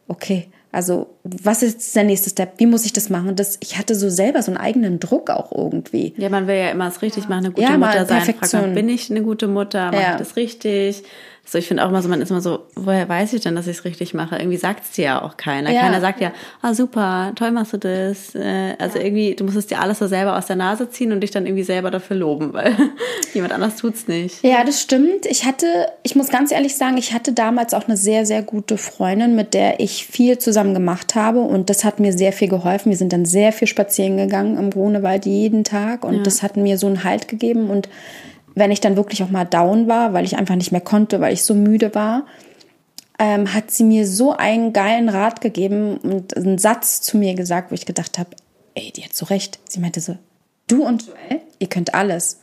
[0.10, 2.54] Okay, also was ist der nächste Step?
[2.58, 3.36] Wie muss ich das machen?
[3.36, 6.14] Das, ich hatte so selber so einen eigenen Druck auch irgendwie.
[6.18, 8.08] Ja, man will ja immer es richtig machen, eine gute Ja, Mutter sein.
[8.08, 8.62] Fragt Perfektion.
[8.62, 9.92] man, bin ich eine gute Mutter?
[9.92, 10.12] Mache Ja.
[10.14, 11.04] ich das richtig?
[11.50, 13.68] So, ich finde auch immer so, man ist immer so, woher weiß ich denn, dass
[13.68, 14.36] ich es richtig mache?
[14.36, 15.72] Irgendwie sagt es dir ja auch keiner.
[15.72, 15.80] Ja.
[15.80, 18.36] Keiner sagt ja, ah super, toll machst du das.
[18.36, 21.22] Äh, Also irgendwie, du musst es dir alles so selber aus der Nase ziehen und
[21.22, 22.76] dich dann irgendwie selber dafür loben, weil
[23.34, 24.44] jemand anders tut's nicht.
[24.44, 25.26] Ja, das stimmt.
[25.26, 25.68] Ich hatte,
[26.04, 29.54] ich muss ganz ehrlich sagen, ich hatte damals auch eine sehr, sehr gute Freundin, mit
[29.54, 32.90] der ich viel zusammen gemacht habe und das hat mir sehr viel geholfen.
[32.90, 36.78] Wir sind dann sehr viel spazieren gegangen im Grunewald jeden Tag und das hat mir
[36.78, 37.88] so einen Halt gegeben und
[38.58, 41.34] wenn ich dann wirklich auch mal down war, weil ich einfach nicht mehr konnte, weil
[41.34, 42.26] ich so müde war,
[43.20, 47.72] ähm, hat sie mir so einen geilen Rat gegeben und einen Satz zu mir gesagt,
[47.72, 48.30] wo ich gedacht habe,
[48.76, 49.60] ey, die hat so recht.
[49.68, 50.18] Sie meinte so,
[50.68, 52.40] du und Joel, ihr könnt alles.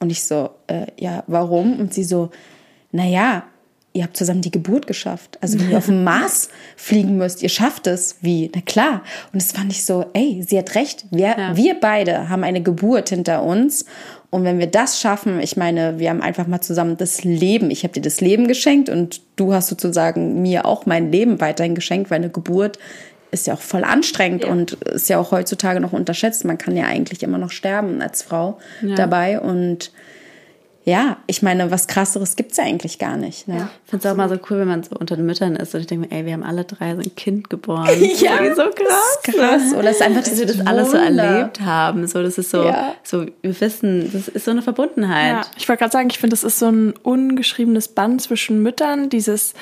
[0.00, 1.80] Und ich so, äh, ja, warum?
[1.80, 2.30] Und sie so,
[2.92, 3.44] naja,
[3.94, 5.38] ihr habt zusammen die Geburt geschafft.
[5.40, 8.16] Also wenn ihr auf den Mars fliegen müsst, ihr schafft es.
[8.20, 8.50] Wie?
[8.54, 9.02] Na klar.
[9.32, 11.06] Und das fand ich so, ey, sie hat recht.
[11.10, 11.56] Wir, Ja.
[11.56, 13.86] wir beide haben eine Geburt hinter uns.
[14.30, 17.70] Und wenn wir das schaffen, ich meine, wir haben einfach mal zusammen das Leben.
[17.70, 21.74] Ich habe dir das Leben geschenkt und du hast sozusagen mir auch mein Leben weiterhin
[21.74, 22.78] geschenkt, weil eine Geburt
[23.30, 26.44] ist ja auch voll anstrengend und ist ja auch heutzutage noch unterschätzt.
[26.44, 28.58] Man kann ja eigentlich immer noch sterben als Frau
[28.96, 29.40] dabei.
[29.40, 29.92] Und
[30.84, 33.46] ja, ich meine, was krasseres gibt's ja eigentlich gar nicht.
[33.46, 33.68] Ne?
[33.84, 35.82] Ich finde es auch mal so cool, wenn man so unter den Müttern ist und
[35.82, 37.88] ich denke mir, ey, wir haben alle drei so ein Kind geboren.
[38.00, 39.18] Ja, so krass.
[39.26, 39.74] das ist krass.
[39.74, 42.06] Oder es ist einfach dass wir das alles so erlebt haben.
[42.06, 42.94] So, das ist so, Ja.
[43.02, 45.32] so, wir wissen, das ist so eine Verbundenheit.
[45.32, 49.10] Ja, ich wollte gerade sagen, ich finde, das ist so ein ungeschriebenes Band zwischen Müttern,
[49.10, 49.52] dieses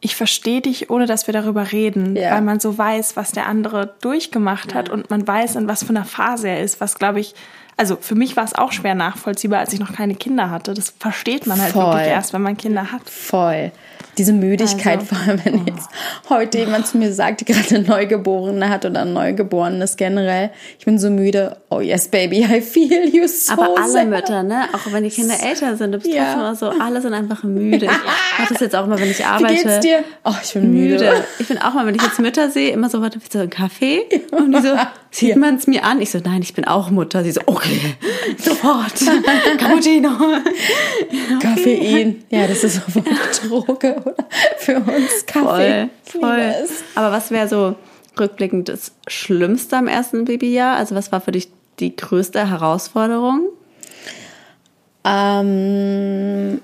[0.00, 2.30] ich verstehe dich, ohne dass wir darüber reden, Ja.
[2.30, 5.88] weil man so weiß, was der andere durchgemacht hat und man weiß, in was für
[5.90, 7.34] einer Phase er ist, was glaube ich,
[7.78, 10.74] also für mich war es auch schwer nachvollziehbar, als ich noch keine Kinder hatte.
[10.74, 11.84] Das versteht man halt Voll.
[11.86, 13.08] wirklich erst, wenn man Kinder hat.
[13.08, 13.72] Voll.
[14.18, 15.88] Diese Müdigkeit, Also, vor allem, wenn jetzt
[16.28, 20.50] heute jemand zu mir sagt, die gerade eine Neugeborene hat oder ein Neugeborenes generell.
[20.76, 21.56] Ich bin so müde.
[21.70, 24.04] Oh yes, baby, I feel you so Aber alle sehr.
[24.06, 24.64] Mütter, ne?
[24.72, 26.32] Auch wenn die Kinder älter sind, du bist Ja.
[26.32, 27.88] immer so, alle sind einfach müde.
[28.38, 29.54] Ich mache das jetzt auch immer, wenn ich Wie arbeite.
[29.54, 30.04] geht's dir?
[30.24, 30.94] Oh, ich bin müde.
[30.94, 31.24] müde.
[31.40, 33.50] Ich bin auch mal, wenn ich jetzt Mütter sehe, immer so, warte, willst du einen
[33.50, 34.02] Kaffee?
[34.30, 34.76] Und die so,
[35.10, 36.00] sieht man es mir an?
[36.00, 37.24] Ich so, nein, ich bin auch Mutter.
[37.24, 37.96] Sie so, okay,
[38.38, 38.94] sofort.
[39.58, 40.10] Cappuccino.
[41.40, 42.24] Koffein.
[42.30, 44.28] Ja, das ist sofort eine Droge oder?
[44.58, 45.26] für uns.
[45.26, 45.88] Kaffee.
[46.04, 46.54] Voll, voll.
[46.94, 47.76] Aber was wäre so
[48.18, 50.76] rückblickend das Schlimmste am ersten Babyjahr?
[50.76, 51.48] Also was war für dich
[51.80, 53.48] die größte Herausforderung?
[55.04, 56.60] Ähm,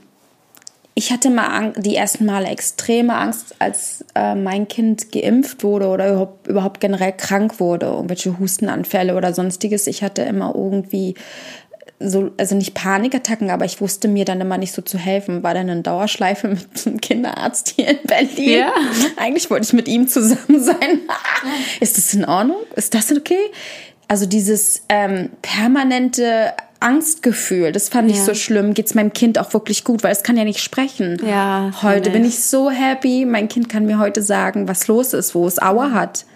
[0.96, 6.08] ich hatte mal die ersten Male extreme Angst, als äh, mein Kind geimpft wurde oder
[6.10, 9.88] überhaupt, überhaupt generell krank wurde, irgendwelche Hustenanfälle oder sonstiges.
[9.88, 11.16] Ich hatte immer irgendwie
[11.98, 15.42] so, also nicht Panikattacken, aber ich wusste mir dann immer nicht so zu helfen.
[15.42, 18.58] War dann in Dauerschleife mit einem Kinderarzt hier in Berlin.
[18.60, 18.72] Ja.
[19.16, 21.00] Eigentlich wollte ich mit ihm zusammen sein.
[21.80, 22.58] Ist das in Ordnung?
[22.76, 23.50] Ist das okay?
[24.06, 26.52] Also dieses ähm, permanente
[26.84, 28.24] Angstgefühl, das fand ich Ja.
[28.24, 28.74] so schlimm.
[28.74, 31.20] Geht's meinem Kind auch wirklich gut, weil es kann ja nicht sprechen.
[31.26, 32.34] Ja, Heute bin ich.
[32.34, 33.24] ich so happy.
[33.24, 36.26] Mein Kind kann mir heute sagen, was los ist, wo es Aua hat.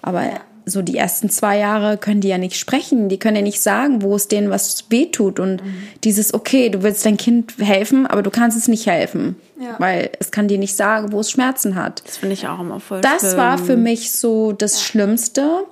[0.00, 0.22] Aber
[0.64, 3.08] so die ersten zwei Jahre können die ja nicht sprechen.
[3.08, 5.40] Die können ja nicht sagen, wo es denen was wehtut.
[5.40, 5.62] Und
[6.04, 9.36] dieses, okay, du willst dein Kind helfen, aber du kannst es nicht helfen.
[9.78, 12.02] Weil es kann dir nicht sagen, wo es Schmerzen hat.
[12.06, 13.36] Das finde ich auch immer voll Das schlimm.
[13.38, 15.64] war für mich so das Schlimmste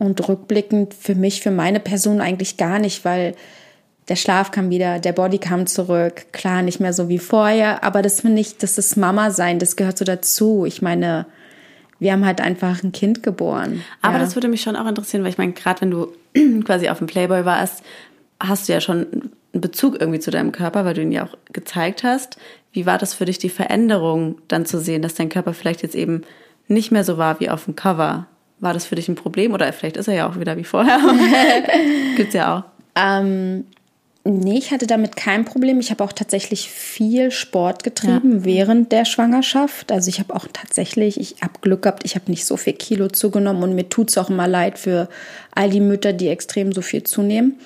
[0.00, 3.34] und rückblickend für mich, für meine Person eigentlich gar nicht, weil
[4.08, 8.00] der Schlaf kam wieder, der Body kam zurück, klar nicht mehr so wie vorher, aber
[8.02, 10.64] das finde ich, das ist Mama sein, das gehört so dazu.
[10.64, 11.26] Ich meine,
[11.98, 13.84] wir haben halt einfach ein Kind geboren.
[14.00, 14.20] Aber ja.
[14.20, 16.08] das würde mich schon auch interessieren, weil ich meine, gerade wenn du
[16.64, 17.84] quasi auf dem Playboy warst,
[18.40, 21.36] hast du ja schon einen Bezug irgendwie zu deinem Körper, weil du ihn ja auch
[21.52, 22.38] gezeigt hast.
[22.72, 25.94] Wie war das für dich, die Veränderung dann zu sehen, dass dein Körper vielleicht jetzt
[25.94, 26.22] eben
[26.68, 28.26] nicht mehr so war wie auf dem Cover?
[28.60, 30.98] War das für dich ein Problem oder vielleicht ist er ja auch wieder wie vorher?
[32.16, 32.64] Gibt's ja auch.
[32.94, 33.64] Ähm,
[34.24, 35.80] nee, ich hatte damit kein Problem.
[35.80, 39.90] Ich habe auch tatsächlich viel Sport getrieben während der Schwangerschaft.
[39.90, 43.08] Also ich habe auch tatsächlich, ich habe Glück gehabt, ich habe nicht so viel Kilo
[43.08, 45.08] zugenommen und mir tut's auch immer leid für
[45.54, 47.58] all die Mütter, die extrem so viel zunehmen.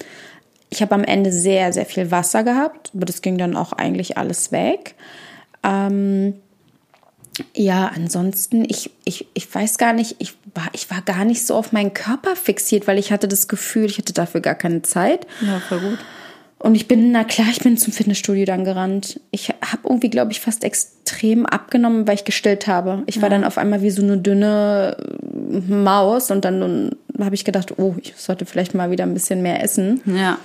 [0.70, 4.16] Ich habe am Ende sehr, sehr viel Wasser gehabt, aber das ging dann auch eigentlich
[4.16, 4.94] alles weg.
[5.64, 6.34] Ähm,
[7.54, 11.54] ja, ansonsten, ich, ich, ich weiß gar nicht, ich war, ich war gar nicht so
[11.54, 15.26] auf meinen Körper fixiert, weil ich hatte das Gefühl, ich hatte dafür gar keine Zeit.
[15.40, 15.98] Ja, voll gut.
[16.64, 19.20] Und ich bin, na klar, ich bin zum Fitnessstudio dann gerannt.
[19.30, 23.02] Ich habe irgendwie, glaube ich, fast extrem abgenommen, weil ich gestillt habe.
[23.04, 24.96] Ich war dann auf einmal wie so eine dünne
[25.68, 29.62] Maus und dann habe ich gedacht, oh, ich sollte vielleicht mal wieder ein bisschen mehr
[29.62, 30.00] essen.
[30.06, 30.38] Ja.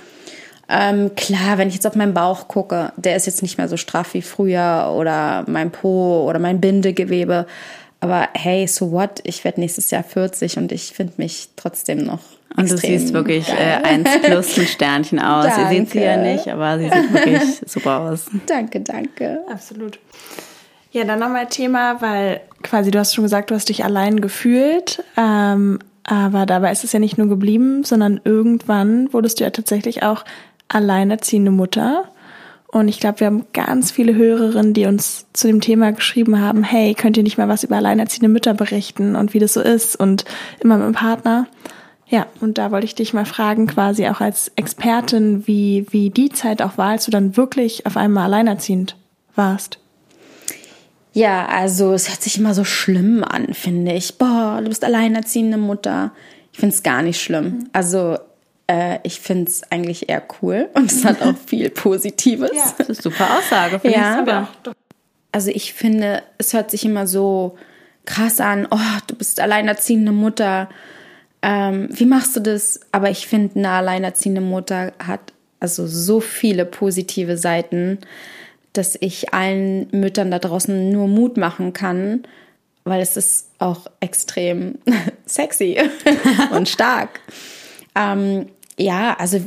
[0.68, 3.76] Ähm, klar, wenn ich jetzt auf meinen Bauch gucke, der ist jetzt nicht mehr so
[3.76, 7.46] straff wie früher oder mein Po oder mein Bindegewebe.
[8.00, 9.20] Aber hey, so what?
[9.24, 12.20] Ich werde nächstes Jahr 40 und ich finde mich trotzdem noch.
[12.56, 15.46] Und du siehst wirklich äh, eins plus ein Sternchen aus.
[15.56, 18.26] Ihr seht sie ja nicht, aber sie sieht wirklich super aus.
[18.46, 19.40] Danke, danke.
[19.50, 19.98] Absolut.
[20.92, 25.04] Ja, dann nochmal Thema, weil quasi du hast schon gesagt, du hast dich allein gefühlt.
[25.16, 30.02] Ähm, aber dabei ist es ja nicht nur geblieben, sondern irgendwann wurdest du ja tatsächlich
[30.02, 30.24] auch
[30.68, 32.04] alleinerziehende Mutter.
[32.72, 36.62] Und ich glaube, wir haben ganz viele Hörerinnen, die uns zu dem Thema geschrieben haben,
[36.62, 39.96] hey, könnt ihr nicht mal was über alleinerziehende Mütter berichten und wie das so ist
[39.96, 40.24] und
[40.60, 41.48] immer mit dem Partner.
[42.08, 46.30] Ja, und da wollte ich dich mal fragen, quasi auch als Expertin, wie, wie die
[46.30, 48.96] Zeit auch war, als du dann wirklich auf einmal alleinerziehend
[49.34, 49.78] warst.
[51.12, 54.16] Ja, also es hört sich immer so schlimm an, finde ich.
[54.16, 56.12] Boah, du bist alleinerziehende Mutter.
[56.52, 57.68] Ich finde es gar nicht schlimm.
[57.72, 58.16] Also
[58.70, 62.52] äh, ich finde es eigentlich eher cool und es hat auch viel Positives.
[62.54, 63.80] Ja, das ist super Aussage.
[63.88, 64.48] Ja, aber
[65.32, 67.58] also ich finde, es hört sich immer so
[68.04, 68.68] krass an.
[68.70, 68.78] Oh,
[69.08, 70.68] du bist alleinerziehende Mutter.
[71.42, 72.80] Ähm, wie machst du das?
[72.92, 77.98] Aber ich finde, eine alleinerziehende Mutter hat also so viele positive Seiten,
[78.72, 82.22] dass ich allen Müttern da draußen nur Mut machen kann,
[82.84, 84.78] weil es ist auch extrem
[85.26, 85.78] sexy
[86.52, 87.20] und stark.
[87.94, 88.46] Ähm,
[88.80, 89.40] ja, also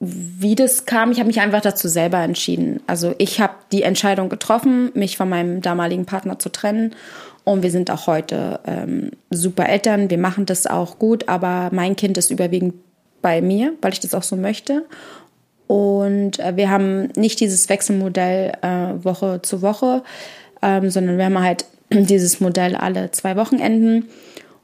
[0.00, 2.80] wie das kam, ich habe mich einfach dazu selber entschieden.
[2.86, 6.94] Also ich habe die Entscheidung getroffen, mich von meinem damaligen Partner zu trennen.
[7.44, 10.10] Und wir sind auch heute ähm, super Eltern.
[10.10, 12.74] Wir machen das auch gut, aber mein Kind ist überwiegend
[13.22, 14.84] bei mir, weil ich das auch so möchte.
[15.66, 20.02] Und äh, wir haben nicht dieses Wechselmodell äh, Woche zu Woche,
[20.62, 24.08] ähm, sondern wir haben halt dieses Modell alle zwei Wochenenden.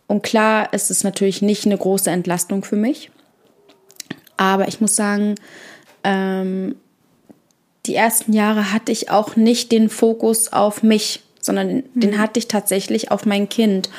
[0.06, 3.10] Und klar ist es natürlich nicht eine große Entlastung für mich.
[4.36, 5.36] Aber ich muss sagen,
[6.02, 6.76] ähm,
[7.86, 11.82] die ersten Jahre hatte ich auch nicht den Fokus auf mich, sondern mhm.
[11.94, 13.90] den hatte ich tatsächlich auf mein Kind.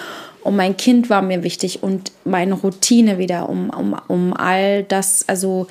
[0.44, 5.28] Und mein Kind war mir wichtig und meine Routine wieder, um, um, um all das,
[5.28, 5.68] also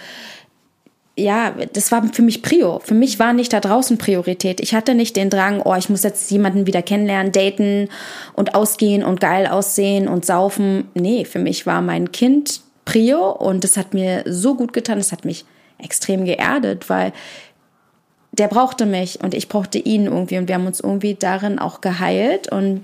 [1.16, 2.80] ja, das war für mich Prio.
[2.80, 4.60] Für mich war nicht da draußen Priorität.
[4.60, 7.88] Ich hatte nicht den Drang, oh, ich muss jetzt jemanden wieder kennenlernen, daten
[8.32, 10.88] und ausgehen und geil aussehen und saufen.
[10.94, 15.12] Nee, für mich war mein Kind Prio und das hat mir so gut getan, das
[15.12, 15.44] hat mich
[15.78, 17.12] extrem geerdet, weil
[18.32, 21.80] der brauchte mich und ich brauchte ihn irgendwie und wir haben uns irgendwie darin auch
[21.80, 22.82] geheilt und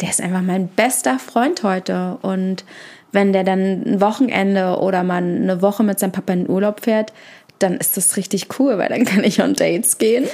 [0.00, 2.64] der ist einfach mein bester Freund heute und
[3.12, 7.12] wenn der dann ein Wochenende oder mal eine Woche mit seinem Papa in Urlaub fährt,
[7.58, 10.26] dann ist das richtig cool, weil dann kann ich on Dates gehen.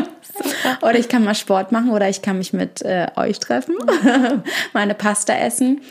[0.82, 3.76] oder ich kann mal Sport machen oder ich kann mich mit äh, euch treffen,
[4.72, 5.82] meine Pasta essen.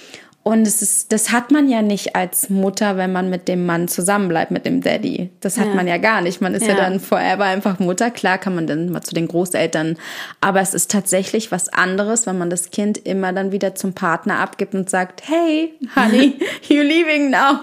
[0.42, 3.88] Und es ist, das hat man ja nicht als Mutter, wenn man mit dem Mann
[3.90, 5.30] zusammenbleibt, mit dem Daddy.
[5.42, 5.74] Das hat ja.
[5.74, 6.40] man ja gar nicht.
[6.40, 6.70] Man ist ja.
[6.70, 6.78] ja.
[6.78, 8.10] dann forever einfach Mutter.
[8.10, 9.98] Klar kann man dann mal zu den Großeltern.
[10.40, 14.40] Aber es ist tatsächlich was anderes, wenn man das Kind immer dann wieder zum Partner
[14.40, 17.60] abgibt und sagt, hey, honey, you leaving now.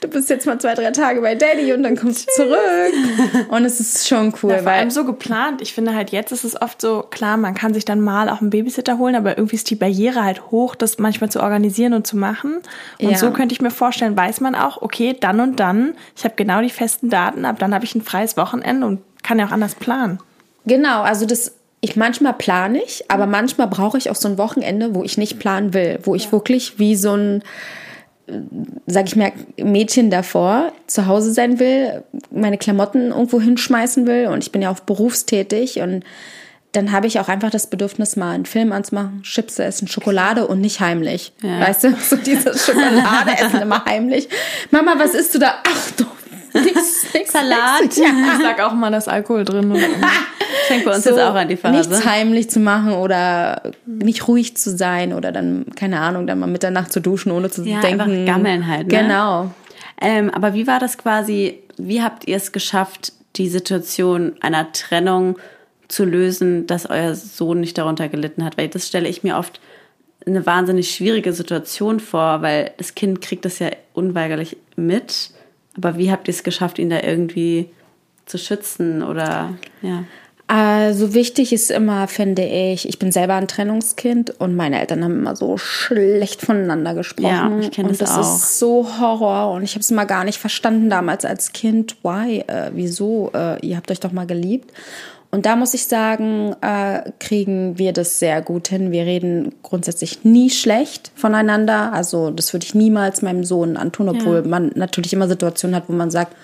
[0.00, 3.48] Du bist jetzt mal zwei, drei Tage bei Daddy und dann kommst du zurück.
[3.48, 4.50] Und es ist schon cool.
[4.50, 5.62] Ja, vor weil allem so geplant.
[5.62, 8.42] Ich finde halt jetzt ist es oft so, klar, man kann sich dann mal auch
[8.42, 12.01] einen Babysitter holen, aber irgendwie ist die Barriere halt hoch, das manchmal zu organisieren und
[12.04, 12.60] zu zu machen.
[13.00, 13.16] Und ja.
[13.16, 16.60] so könnte ich mir vorstellen, weiß man auch, okay, dann und dann, ich habe genau
[16.60, 19.74] die festen Daten, ab dann habe ich ein freies Wochenende und kann ja auch anders
[19.74, 20.18] planen.
[20.66, 24.94] Genau, also das ich manchmal plane ich, aber manchmal brauche ich auch so ein Wochenende,
[24.94, 26.32] wo ich nicht planen will, wo ich ja.
[26.32, 27.42] wirklich wie so ein
[28.86, 34.44] sag ich mir, Mädchen davor zu Hause sein will, meine Klamotten irgendwo hinschmeißen will und
[34.44, 36.04] ich bin ja auch berufstätig und
[36.72, 40.46] dann habe ich auch einfach das Bedürfnis, mal einen Film anzumachen, Chips zu essen, Schokolade
[40.46, 41.32] und nicht heimlich.
[41.42, 41.60] Ja.
[41.60, 44.28] Weißt du, so dieses Schokolade essen immer heimlich.
[44.70, 45.56] Mama, was isst du da?
[45.66, 46.04] Ach du,
[46.60, 47.82] nix, nix Salat.
[47.82, 47.98] Nix.
[47.98, 48.04] Ja.
[48.36, 49.76] Ich sag auch mal, das Alkohol drin.
[50.66, 51.76] Fängt bei uns so, jetzt auch an die Phase.
[51.76, 56.46] Nichts heimlich zu machen oder nicht ruhig zu sein oder dann, keine Ahnung, dann mal
[56.46, 58.00] Mitternacht zu duschen, ohne zu ja, denken.
[58.00, 58.86] Einfach gammeln halt.
[58.86, 58.98] Ne?
[58.98, 59.50] Genau.
[60.00, 65.36] Ähm, aber wie war das quasi, wie habt ihr es geschafft, die Situation einer Trennung
[65.92, 68.56] zu lösen, dass euer Sohn nicht darunter gelitten hat.
[68.56, 69.60] Weil das stelle ich mir oft
[70.26, 75.30] eine wahnsinnig schwierige Situation vor, weil das Kind kriegt das ja unweigerlich mit.
[75.76, 77.68] Aber wie habt ihr es geschafft, ihn da irgendwie
[78.24, 80.04] zu schützen oder ja?
[80.46, 85.18] Also wichtig ist immer, finde ich, ich bin selber ein Trennungskind und meine Eltern haben
[85.18, 87.28] immer so schlecht voneinander gesprochen.
[87.28, 88.16] Ja, ich kenne das, das auch.
[88.16, 91.96] Das ist so Horror und ich habe es immer gar nicht verstanden damals als Kind.
[92.02, 92.40] Why?
[92.40, 93.30] Äh, wieso?
[93.34, 94.70] Äh, ihr habt euch doch mal geliebt.
[95.34, 98.92] Und da muss ich sagen, äh, kriegen wir das sehr gut hin.
[98.92, 101.92] Wir reden grundsätzlich nie schlecht voneinander.
[101.94, 104.48] Also das würde ich niemals meinem Sohn antun, obwohl Ja.
[104.48, 106.36] man natürlich immer Situationen hat, wo man sagt,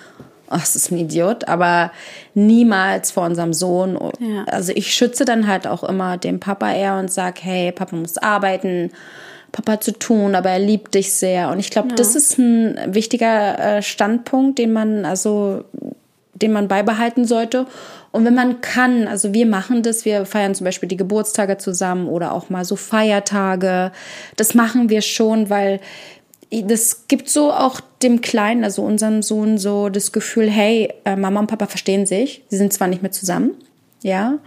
[0.50, 1.92] oh, das ist ein Idiot, aber
[2.32, 3.98] niemals vor unserem Sohn.
[4.20, 4.44] Ja.
[4.46, 8.16] Also ich schütze dann halt auch immer den Papa eher und sag, hey, Papa muss
[8.16, 8.90] arbeiten,
[9.52, 11.50] Papa zu tun, aber er liebt dich sehr.
[11.50, 15.64] Und ich glaube, das ist ein wichtiger äh, Standpunkt, den man also
[16.38, 17.66] den man beibehalten sollte.
[18.10, 22.08] Und wenn man kann, also wir machen das, wir feiern zum Beispiel die Geburtstage zusammen
[22.08, 23.92] oder auch mal so Feiertage.
[24.36, 25.80] Das machen wir schon, weil
[26.50, 31.40] das gibt so auch dem Kleinen, also unserem Sohn, so das Gefühl, hey, äh, Mama
[31.40, 32.42] und Papa verstehen sich.
[32.48, 33.50] Sie sind zwar nicht mehr zusammen,
[34.02, 34.38] ja,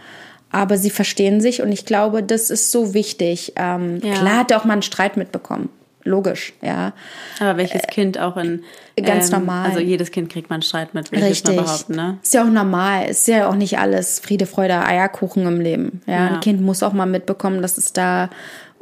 [0.51, 3.53] aber sie verstehen sich und ich glaube, das ist so wichtig.
[3.55, 4.13] Ähm, Ja.
[4.15, 5.69] Klar hat er auch mal einen Streit mitbekommen.
[6.03, 6.93] Logisch, ja.
[7.39, 8.63] Aber welches Kind auch in.
[8.95, 9.67] Äh, ganz normal.
[9.67, 12.17] Also jedes Kind kriegt man Streit mit, würde ich mal behaupten, ne?
[12.23, 13.07] Ist ja auch normal.
[13.09, 16.01] Ist ja auch nicht alles Friede, Freude, Eierkuchen im Leben.
[16.07, 16.27] Ja, Ja.
[16.33, 18.29] ein Kind muss auch mal mitbekommen, dass es da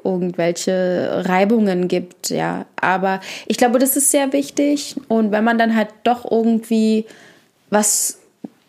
[0.04, 2.66] irgendwelche Reibungen gibt, ja.
[2.80, 4.96] Aber ich glaube, das ist sehr wichtig.
[5.08, 7.06] Und wenn man dann halt doch irgendwie
[7.70, 8.20] was,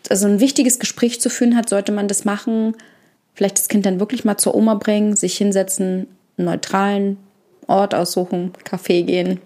[0.09, 2.75] also ein wichtiges Gespräch zu führen hat, sollte man das machen.
[3.35, 7.17] Vielleicht das Kind dann wirklich mal zur Oma bringen, sich hinsetzen, einen neutralen
[7.71, 9.41] Ort aussuchen, Kaffee gehen.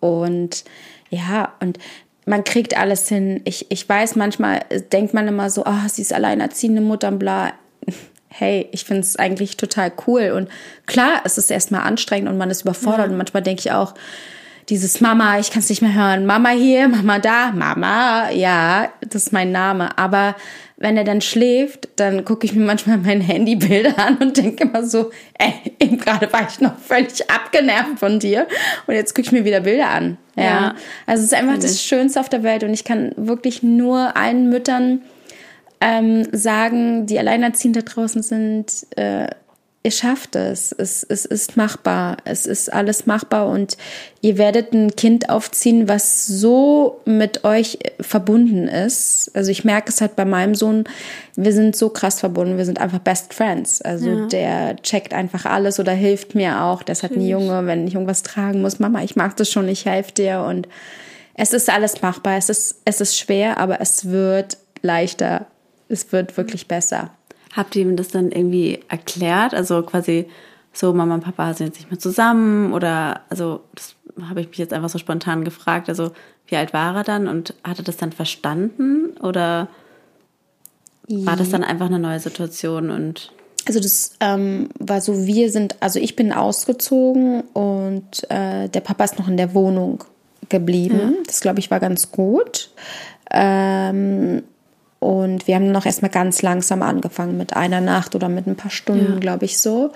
[0.00, 0.64] Und
[1.10, 1.78] ja, und
[2.26, 3.40] man kriegt alles hin.
[3.44, 7.52] Ich, ich weiß, manchmal denkt man immer so, ah, sie ist alleinerziehende Mutter und bla.
[8.30, 10.32] Hey, ich finde es eigentlich total cool.
[10.36, 10.50] Und
[10.84, 13.08] klar, es ist erstmal anstrengend und man ist überfordert.
[13.08, 13.94] Und manchmal denke ich auch,
[14.68, 16.26] dieses Mama, ich kann es nicht mehr hören.
[16.26, 19.96] Mama hier, Mama da, Mama, ja, das ist mein Name.
[19.96, 20.36] Aber
[20.76, 24.84] wenn er dann schläft, dann gucke ich mir manchmal mein Handybilder an und denke immer
[24.84, 28.46] so, ey, eben gerade war ich noch völlig abgenervt von dir
[28.86, 30.18] und jetzt gucke ich mir wieder Bilder an.
[30.36, 30.44] Ja.
[30.44, 30.74] Ja.
[31.06, 34.50] Also es ist einfach das Schönste auf der Welt und ich kann wirklich nur allen
[34.50, 35.02] Müttern
[35.80, 39.28] ähm, sagen, die alleinerziehend da draußen sind, äh,
[39.88, 40.70] ihr schafft es.
[40.72, 41.02] es.
[41.02, 42.18] Es ist machbar.
[42.26, 43.78] Es ist alles machbar und
[44.20, 49.30] ihr werdet ein Kind aufziehen, was so mit euch verbunden ist.
[49.32, 50.84] Also ich merke es halt bei meinem Sohn,
[51.36, 53.80] wir sind so krass verbunden, wir sind einfach Best Friends.
[53.80, 56.82] Also der checkt einfach alles oder hilft mir auch.
[56.82, 59.86] Das hat ein Junge, wenn ich irgendwas tragen muss, Mama, ich mag das schon, ich
[59.86, 60.68] helfe dir und
[61.32, 62.36] es ist alles machbar.
[62.36, 65.46] Es ist, es ist schwer, aber es wird leichter.
[65.88, 67.10] Es wird wirklich besser.
[67.54, 69.54] Habt ihr ihm das dann irgendwie erklärt?
[69.54, 70.26] Also quasi
[70.72, 73.94] so, Mama und Papa sind jetzt nicht mehr zusammen oder, also das
[74.28, 75.88] habe ich mich jetzt einfach so spontan gefragt.
[75.88, 76.12] Also
[76.46, 79.68] wie alt war er dann und hat er das dann verstanden oder
[81.08, 83.32] war das dann einfach eine neue Situation und
[83.66, 89.04] Also das ähm, war so, wir sind, also ich bin ausgezogen und äh, der Papa
[89.04, 90.04] ist noch in der Wohnung
[90.48, 91.16] geblieben.
[91.26, 92.70] Das glaube ich war ganz gut.
[93.30, 94.42] Ähm,
[95.00, 98.70] und wir haben noch erstmal ganz langsam angefangen mit einer Nacht oder mit ein paar
[98.70, 99.18] Stunden, Ja.
[99.20, 99.90] glaube ich so.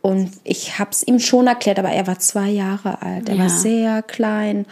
[0.00, 3.28] Und ich habe es ihm schon erklärt, aber er war zwei Jahre alt.
[3.28, 3.42] Er Ja.
[3.42, 4.66] war sehr klein.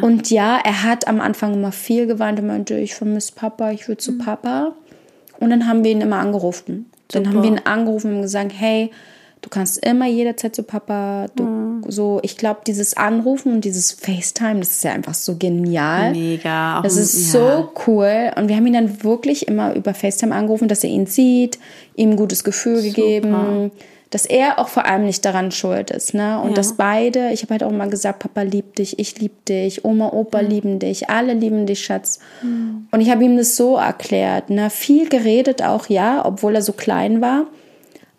[0.00, 3.86] Und ja, er hat am Anfang immer viel geweint und meinte, ich vermisse Papa, ich
[3.86, 4.72] will zu Papa.
[5.40, 6.90] Und dann haben wir ihn immer angerufen.
[7.08, 8.90] Dann haben wir ihn angerufen und gesagt, hey,
[9.42, 11.26] du kannst immer jederzeit zu Papa.
[11.36, 11.44] Du,
[11.88, 16.12] So, ich glaube, dieses Anrufen und dieses FaceTime, das ist ja einfach so genial.
[16.12, 16.78] mega.
[16.78, 17.40] Auch Das ist ja.
[17.40, 18.30] so cool.
[18.36, 21.58] Und wir haben ihn dann wirklich immer über FaceTime angerufen, dass er ihn sieht,
[21.96, 23.70] ihm ein gutes Gefühl gegeben,
[24.10, 26.14] dass er auch vor allem nicht daran schuld ist.
[26.14, 26.38] Ne?
[26.40, 26.54] Und Ja.
[26.54, 30.10] dass beide, ich habe halt auch immer gesagt, Papa liebt dich, ich lieb dich, Oma,
[30.12, 32.20] Opa lieben dich, alle lieben dich, Schatz.
[32.42, 34.50] Und ich habe ihm das so erklärt.
[34.50, 34.70] Ne?
[34.70, 37.46] Viel geredet auch, ja, obwohl er so klein war.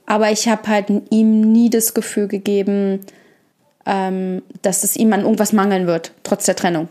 [0.05, 2.99] Aber ich habe halt ihm nie das Gefühl gegeben,
[3.85, 6.89] ähm, dass es ihm an irgendwas mangeln wird, trotz der Trennung.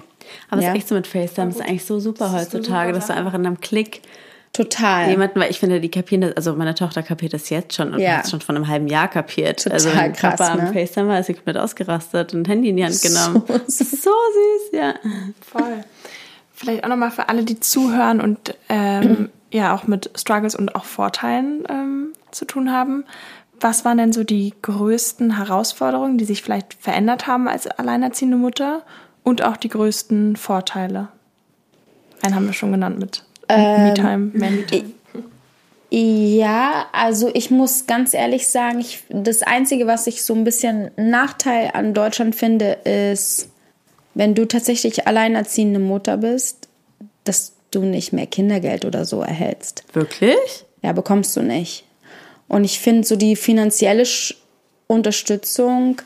[0.48, 0.72] Aber es ja.
[0.72, 3.46] ist echt so mit FaceTime, das ist eigentlich so super heutzutage, dass du einfach in
[3.46, 4.02] einem Klick
[4.54, 5.10] Total.
[5.10, 7.98] jemanden, weil ich finde, die kapieren das, also meine Tochter kapiert das jetzt schon und
[7.98, 8.18] Ja.
[8.18, 9.64] hat es schon von einem halben Jahr kapiert.
[9.64, 10.72] Total also wenn krass, Papa am ne?
[10.72, 13.42] FaceTime war, ist sie komplett ausgerastet und ein Handy in die Hand genommen.
[13.48, 14.94] Das ist so süß, ja.
[15.40, 15.84] Voll.
[16.54, 20.84] Vielleicht auch nochmal für alle, die zuhören und ähm, ja auch mit Struggles und auch
[20.84, 23.04] Vorteilen ähm, zu tun haben.
[23.60, 28.82] Was waren denn so die größten Herausforderungen, die sich vielleicht verändert haben als alleinerziehende Mutter
[29.22, 31.08] und auch die größten Vorteile?
[32.22, 34.92] Einen haben wir schon genannt mit Me-Time, mehr Me-Time.
[35.90, 40.90] Ja, also ich muss ganz ehrlich sagen, ich, das Einzige, was ich so ein bisschen
[40.96, 43.50] Nachteil an Deutschland finde, ist,
[44.14, 46.68] wenn du tatsächlich alleinerziehende Mutter bist,
[47.22, 49.84] dass du nicht mehr Kindergeld oder so erhältst.
[49.92, 50.66] Wirklich?
[50.82, 51.84] Ja, bekommst du nicht.
[52.48, 54.36] Und ich finde so die finanzielle Sch
[54.86, 56.02] Unterstützung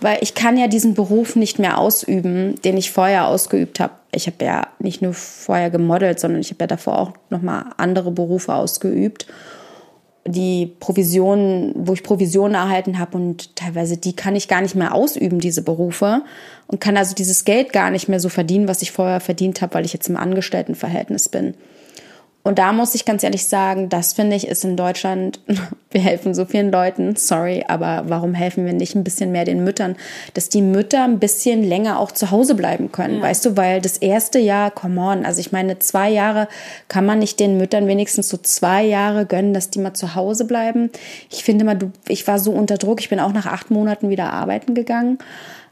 [0.00, 3.94] weil ich kann ja diesen Beruf nicht mehr ausüben, den ich vorher ausgeübt habe.
[4.12, 8.10] Ich habe ja nicht nur vorher gemodelt, sondern ich habe ja davor auch nochmal andere
[8.10, 9.26] Berufe ausgeübt,
[10.26, 14.94] die Provisionen, wo ich Provisionen erhalten habe und teilweise die kann ich gar nicht mehr
[14.94, 16.22] ausüben, diese Berufe
[16.66, 19.74] und kann also dieses Geld gar nicht mehr so verdienen, was ich vorher verdient habe,
[19.74, 21.54] weil ich jetzt im Angestelltenverhältnis bin.
[22.48, 25.38] Und da muss ich ganz ehrlich sagen, das finde ich ist in Deutschland,
[25.90, 29.64] wir helfen so vielen Leuten, sorry, aber warum helfen wir nicht ein bisschen mehr den
[29.64, 29.96] Müttern,
[30.32, 33.20] dass die Mütter ein bisschen länger auch zu Hause bleiben können, ja.
[33.20, 36.48] weißt du, weil das erste Jahr, come on, also ich meine, zwei Jahre
[36.88, 40.46] kann man nicht den Müttern wenigstens so zwei Jahre gönnen, dass die mal zu Hause
[40.46, 40.88] bleiben.
[41.30, 44.08] Ich finde mal, du, ich war so unter Druck, ich bin auch nach acht Monaten
[44.08, 45.18] wieder arbeiten gegangen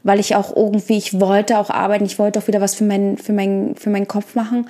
[0.03, 3.17] weil ich auch irgendwie, ich wollte auch arbeiten, ich wollte auch wieder was für meinen,
[3.17, 4.67] für meinen, für meinen Kopf machen.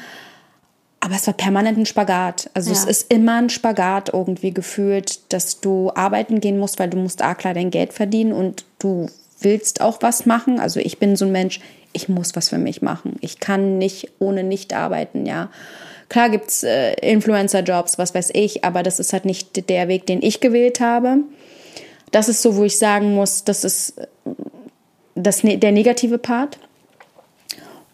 [0.99, 2.49] Aber es war permanent ein Spagat.
[2.53, 2.77] Also ja.
[2.77, 7.21] es ist immer ein Spagat irgendwie gefühlt, dass du arbeiten gehen musst, weil du musst
[7.21, 9.07] A klar dein Geld verdienen und du
[9.39, 10.59] willst auch was machen.
[10.59, 11.59] Also ich bin so ein Mensch,
[11.93, 13.15] ich muss was für mich machen.
[13.21, 15.49] Ich kann nicht ohne nicht arbeiten, ja.
[16.09, 20.21] Klar gibt's äh, Influencer-Jobs, was weiß ich, aber das ist halt nicht der Weg, den
[20.21, 21.17] ich gewählt habe.
[22.11, 24.07] Das ist so, wo ich sagen muss, das ist äh,
[25.15, 26.59] das, ne-, der negative Part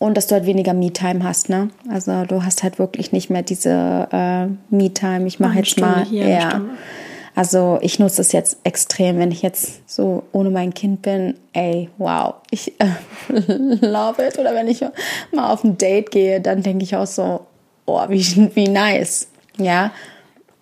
[0.03, 1.69] und dass du halt weniger Me-Time hast, ne?
[1.89, 5.25] Also du hast halt wirklich nicht mehr diese äh, Me-Time.
[5.27, 6.05] Ich mache jetzt Stunde mal.
[6.05, 6.61] Hier, ja.
[7.35, 11.35] Also ich nutze es jetzt extrem, wenn ich jetzt so ohne mein Kind bin.
[11.53, 12.87] Ey, wow, ich äh,
[13.29, 14.37] love it.
[14.37, 14.81] Oder wenn ich
[15.31, 17.45] mal auf ein Date gehe, dann denke ich auch so,
[17.85, 19.29] oh, wie, wie nice.
[19.57, 19.91] Ja.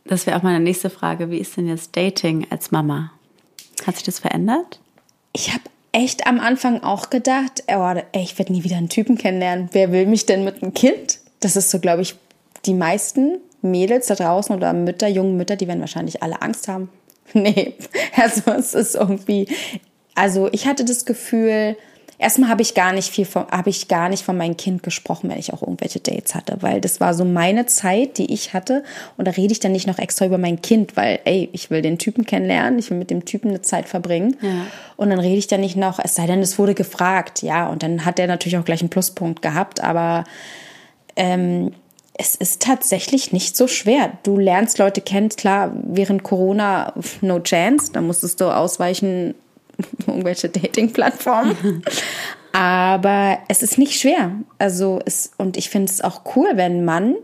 [0.05, 1.31] Das wäre auch meine nächste Frage.
[1.31, 3.11] Wie ist denn jetzt Dating als Mama?
[3.87, 4.79] Hat sich das verändert?
[5.33, 9.17] Ich habe echt am Anfang auch gedacht, oh, ey, ich werde nie wieder einen Typen
[9.17, 9.69] kennenlernen.
[9.71, 11.19] Wer will mich denn mit einem Kind?
[11.39, 12.15] Das ist so, glaube ich,
[12.65, 16.89] die meisten Mädels da draußen oder Mütter, jungen Mütter, die werden wahrscheinlich alle Angst haben.
[17.33, 17.75] nee,
[18.15, 19.47] also es ist irgendwie,
[20.15, 21.75] also ich hatte das Gefühl,
[22.22, 25.30] erstmal habe ich gar nicht viel von, habe ich gar nicht von meinem Kind gesprochen,
[25.30, 28.84] wenn ich auch irgendwelche Dates hatte, weil das war so meine Zeit, die ich hatte.
[29.17, 31.82] Und da rede ich dann nicht noch extra über mein Kind, weil, ey, ich will
[31.82, 34.38] den Typen kennenlernen, ich will mit dem Typen eine Zeit verbringen.
[34.41, 34.67] Ja.
[34.97, 37.67] Und dann rede ich dann nicht noch, es sei denn, es wurde gefragt, ja.
[37.67, 40.24] Und dann hat er natürlich auch gleich einen Pluspunkt gehabt, aber
[41.15, 41.72] ähm,
[42.13, 44.11] es ist tatsächlich nicht so schwer.
[44.22, 49.34] Du lernst Leute kennen, klar, während Corona no chance, da musstest du ausweichen
[50.07, 51.84] irgendwelche Dating-Plattformen.
[52.53, 54.32] Aber es ist nicht schwer.
[54.57, 57.15] Also es, und ich finde es auch cool, wenn man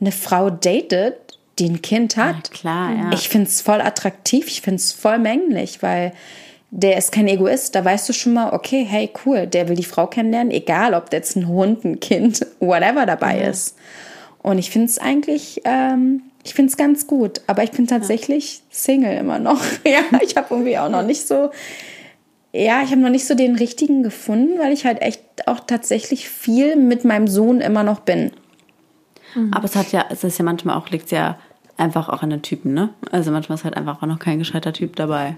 [0.00, 2.48] eine Frau datet, die ein Kind hat.
[2.48, 3.10] Ja, klar, ja.
[3.12, 6.12] Ich finde es voll attraktiv, ich finde es voll männlich, weil
[6.70, 7.74] der ist kein Egoist.
[7.74, 11.12] Da weißt du schon mal, okay, hey, cool, der will die Frau kennenlernen, egal ob
[11.12, 13.48] jetzt ein Hund, ein Kind, whatever dabei ja.
[13.48, 13.76] ist.
[14.42, 17.40] Und ich finde es eigentlich, ähm, ich finde es ganz gut.
[17.46, 19.60] Aber ich bin tatsächlich Single immer noch.
[19.84, 21.50] ja, ich habe irgendwie auch noch nicht so
[22.56, 26.28] ja, ich habe noch nicht so den richtigen gefunden, weil ich halt echt auch tatsächlich
[26.28, 28.32] viel mit meinem Sohn immer noch bin.
[29.34, 29.52] Mhm.
[29.52, 31.38] Aber es hat ja, es ist ja manchmal auch, liegt ja
[31.76, 32.90] einfach auch an den Typen, ne?
[33.12, 35.36] Also manchmal ist halt einfach auch noch kein gescheiter Typ dabei.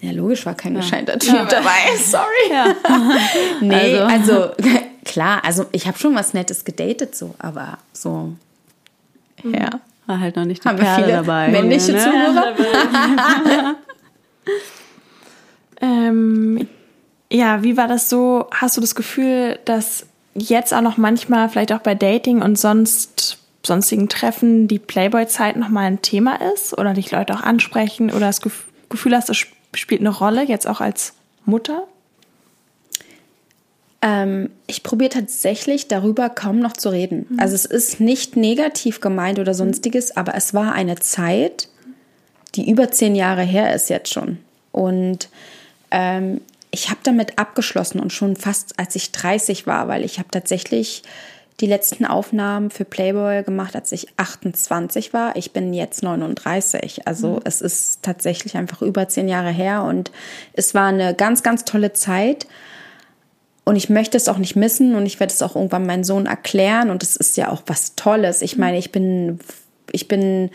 [0.00, 0.80] Ja, logisch war kein ja.
[0.80, 1.96] gescheiter Typ ja, dabei.
[2.02, 2.50] Sorry.
[2.50, 2.74] Ja.
[3.60, 4.44] nee, also.
[4.44, 4.54] also
[5.04, 8.32] klar, also ich habe schon was Nettes gedatet, so, aber so.
[9.42, 9.54] Mhm.
[9.54, 9.70] Ja.
[10.06, 11.48] War halt noch nicht die Haben Perle viele dabei.
[11.48, 11.98] Männliche ne?
[11.98, 13.76] Zuhörer.
[15.80, 16.68] Ähm,
[17.30, 18.46] ja, wie war das so?
[18.50, 23.38] Hast du das Gefühl, dass jetzt auch noch manchmal, vielleicht auch bei Dating und sonst
[23.64, 28.40] sonstigen Treffen, die Playboy-Zeit nochmal ein Thema ist oder dich Leute auch ansprechen oder das
[28.40, 31.14] Gefühl hast, das spielt eine Rolle, jetzt auch als
[31.44, 31.86] Mutter?
[34.02, 37.26] Ähm, ich probiere tatsächlich darüber kaum noch zu reden.
[37.28, 37.40] Mhm.
[37.40, 41.68] Also es ist nicht negativ gemeint oder sonstiges, aber es war eine Zeit,
[42.54, 44.38] die über zehn Jahre her ist jetzt schon.
[44.72, 45.28] Und
[45.90, 50.28] ähm, ich habe damit abgeschlossen und schon fast als ich 30 war, weil ich habe
[50.30, 51.02] tatsächlich
[51.60, 55.36] die letzten Aufnahmen für Playboy gemacht, als ich 28 war.
[55.36, 57.06] Ich bin jetzt 39.
[57.06, 57.40] Also mhm.
[57.44, 60.10] es ist tatsächlich einfach über zehn Jahre her und
[60.54, 62.46] es war eine ganz, ganz tolle Zeit.
[63.64, 66.26] Und ich möchte es auch nicht missen und ich werde es auch irgendwann meinem Sohn
[66.26, 68.42] erklären und es ist ja auch was Tolles.
[68.42, 68.60] Ich mhm.
[68.60, 69.38] meine, ich bin,
[69.92, 70.50] ich bin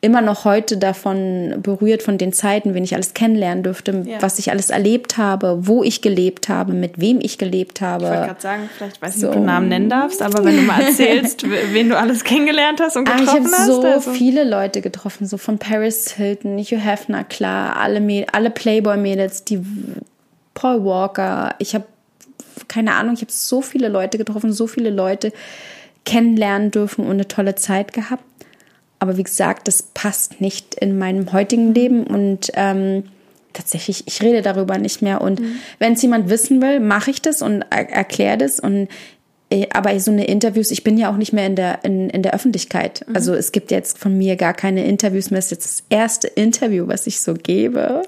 [0.00, 4.22] immer noch heute davon berührt, von den Zeiten, wenn ich alles kennenlernen dürfte, ja.
[4.22, 8.04] was ich alles erlebt habe, wo ich gelebt habe, mit wem ich gelebt habe.
[8.04, 10.56] Ich wollte gerade sagen, vielleicht weiß ich nicht, ob du Namen nennen darfst, aber wenn
[10.56, 13.52] du mal erzählst, wen du alles kennengelernt hast und getroffen ah, ich hast.
[13.52, 14.10] Ich habe so also.
[14.12, 19.60] viele Leute getroffen, so von Paris Hilton, Hugh Hefner, klar, alle, alle Playboy-Mädels, die
[20.54, 21.56] Paul Walker.
[21.58, 21.84] Ich habe
[22.68, 25.32] keine Ahnung, ich habe so viele Leute getroffen, so viele Leute
[26.04, 28.22] kennenlernen dürfen und eine tolle Zeit gehabt.
[28.98, 33.04] Aber wie gesagt, das passt nicht in meinem heutigen Leben und ähm,
[33.52, 35.20] tatsächlich, ich rede darüber nicht mehr.
[35.20, 35.56] Und mhm.
[35.78, 38.60] wenn es jemand wissen will, mache ich das und er erkläre das.
[38.60, 38.88] Und
[39.50, 42.22] äh, aber so eine Interviews, ich bin ja auch nicht mehr in der, in, in
[42.22, 43.04] der Öffentlichkeit.
[43.06, 43.16] Mhm.
[43.16, 45.38] Also es gibt jetzt von mir gar keine Interviews mehr.
[45.38, 48.02] Es ist jetzt das erste Interview, was ich so gebe.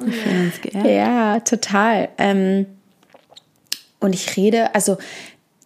[0.73, 2.09] Ja, ja total.
[2.19, 2.67] Ähm,
[4.01, 4.99] und ich rede, also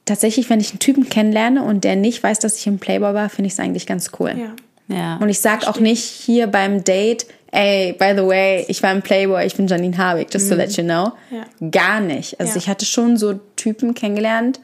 [0.04, 3.28] tatsächlich, wenn ich einen Typen kennenlerne und der nicht weiß, dass ich im Playboy war,
[3.28, 4.34] finde ich es eigentlich ganz cool.
[4.36, 4.54] Ja.
[4.89, 5.16] Ja.
[5.16, 9.01] Und ich sage auch nicht hier beim Date, ey, by the way, ich war im
[9.03, 11.12] Playboy, ich bin Janine Harvig, just to let you know.
[11.30, 11.70] Ja.
[11.70, 12.39] Gar nicht.
[12.41, 12.57] Also Ja.
[12.59, 14.61] ich hatte schon so Typen kennengelernt,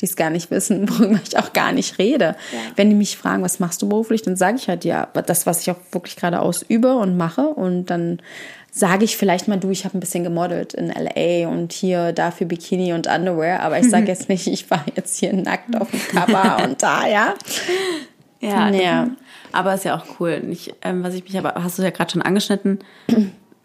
[0.00, 2.36] die es gar nicht wissen, worüber ich auch gar nicht rede.
[2.76, 5.62] Wenn die mich fragen, was machst du beruflich, dann sage ich halt ja, das, was
[5.62, 7.42] ich auch wirklich gerade ausübe und mache.
[7.48, 8.20] Und dann
[8.70, 12.46] sage ich vielleicht mal, du, ich habe ein bisschen gemodelt in LA und hier dafür
[12.48, 16.00] Bikini und Underwear, aber ich sage jetzt nicht, ich war jetzt hier nackt auf dem
[16.08, 17.34] Cover und da, ja.
[18.40, 19.08] Ja, Ja.
[19.54, 20.42] Aber ist ja auch cool.
[20.50, 22.78] Ich, ähm, was ich mich aber, hast du ja gerade schon angeschnitten.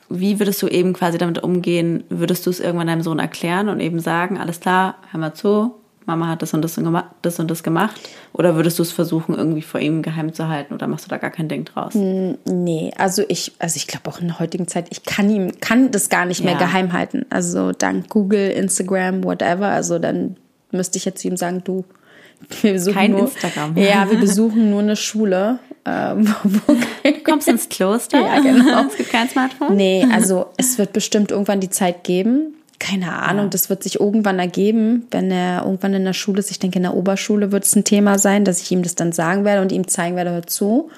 [0.09, 2.03] Wie würdest du eben quasi damit umgehen?
[2.09, 5.75] Würdest du es irgendwann deinem Sohn erklären und eben sagen, alles klar, hör mal zu,
[6.07, 7.99] Mama hat das und das und, gema das, und das gemacht?
[8.33, 11.17] Oder würdest du es versuchen, irgendwie vor ihm geheim zu halten oder machst du da
[11.17, 11.93] gar kein Ding draus?
[11.93, 15.91] Nee, also ich, also ich glaube auch in der heutigen Zeit, ich kann ihm, kann
[15.91, 16.59] das gar nicht mehr Ja.
[16.59, 17.25] geheim halten.
[17.29, 19.67] Also dank Google, Instagram, whatever.
[19.67, 20.37] Also dann
[20.71, 21.85] müsste ich jetzt zu ihm sagen, du,
[22.61, 23.77] wir besuchen Kein nur, Instagram.
[23.77, 25.59] Ja, wir besuchen nur eine Schule,
[25.89, 28.19] äh, wo kein, Kommst du ins Kloster?
[28.19, 28.85] Ja, genau.
[28.89, 29.75] es gibt kein Smartphone?
[29.75, 32.55] Nee, also es wird bestimmt irgendwann die Zeit geben.
[32.79, 36.49] Keine Ahnung, das wird sich irgendwann ergeben, wenn er irgendwann in der Schule ist.
[36.49, 39.11] Ich denke, in der Oberschule wird es ein Thema sein, dass ich ihm das dann
[39.11, 40.89] sagen werde und ihm zeigen werde, hör zu.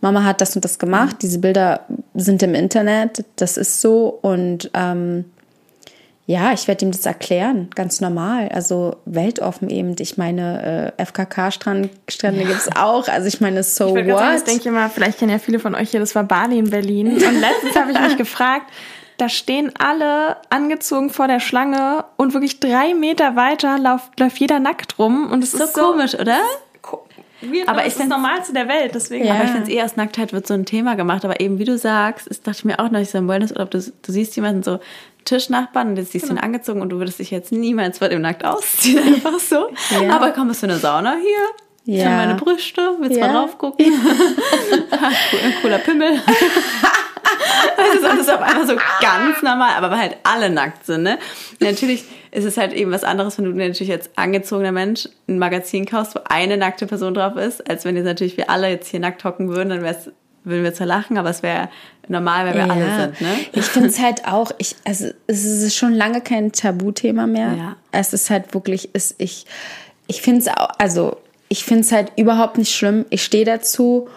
[0.00, 1.18] Mama hat das und das gemacht.
[1.22, 3.24] Diese Bilder sind im Internet.
[3.36, 4.18] Das ist so.
[4.20, 5.26] Und ähm,
[6.26, 8.48] ja, ich werde ihm das erklären, ganz normal.
[8.50, 9.96] Also weltoffen eben.
[9.98, 13.08] Ich meine, äh, FKK-Strände Strände gibt's auch.
[13.08, 14.34] Also ich meine, so Ich gerade sagen, what?
[14.34, 16.70] das denke ich immer, vielleicht kennen ja viele von euch hier, das war Bali in
[16.70, 17.08] Berlin.
[17.08, 18.66] Und letztens habe ich mich gefragt,
[19.18, 24.60] da stehen alle angezogen vor der Schlange und wirklich drei Meter weiter läuft, läuft jeder
[24.60, 25.30] nackt rum.
[25.30, 26.40] Und es So ist komisch, oder?
[27.42, 28.92] Weird, Aber ich ist das Normalste der Welt.
[28.94, 29.34] Deswegen Ja.
[29.34, 31.24] Aber ich finde es eher aus Nacktheit wird so ein Thema gemacht.
[31.24, 33.70] Aber eben, wie du sagst, ist, dachte ich mir auch noch, ich so im Wellnessurlaub,
[33.70, 34.78] du, du siehst jemanden so
[35.24, 38.22] Tischnachbarn und jetzt siehst du ihn angezogen und du würdest dich jetzt niemals vor dem
[38.22, 39.68] nackt ausziehen, einfach so.
[40.00, 40.14] Ja.
[40.16, 41.94] Aber komm, bist du in eine Sauna hier?
[41.96, 42.04] Ja.
[42.04, 42.16] Ja.
[42.16, 43.26] meine Brüste, willst du Ja.
[43.28, 43.86] mal drauf gucken?
[44.92, 46.20] Cool, cooler Pimmel.
[48.02, 51.18] Das ist auf einmal so ganz normal, aber weil halt alle nackt sind, ne?
[51.60, 55.86] Natürlich ist es halt eben was anderes, wenn du natürlich als angezogener Mensch ein Magazin
[55.86, 59.00] kaufst, wo eine nackte Person drauf ist, als wenn jetzt natürlich wir alle jetzt hier
[59.00, 60.10] nackt hocken würden, dann wär's,
[60.44, 61.68] würden wir zwar lachen, aber es wäre
[62.08, 63.34] normal, wenn wir alle sind, ne?
[63.52, 67.52] Ich finde es halt auch, ich, also es ist schon lange kein Tabuthema mehr.
[67.56, 67.76] Ja.
[67.92, 69.46] Es ist halt wirklich, ist, ich,
[70.06, 71.18] ich finde es auch, also
[71.48, 73.04] ich finde es halt überhaupt nicht schlimm.
[73.10, 74.08] Ich stehe dazu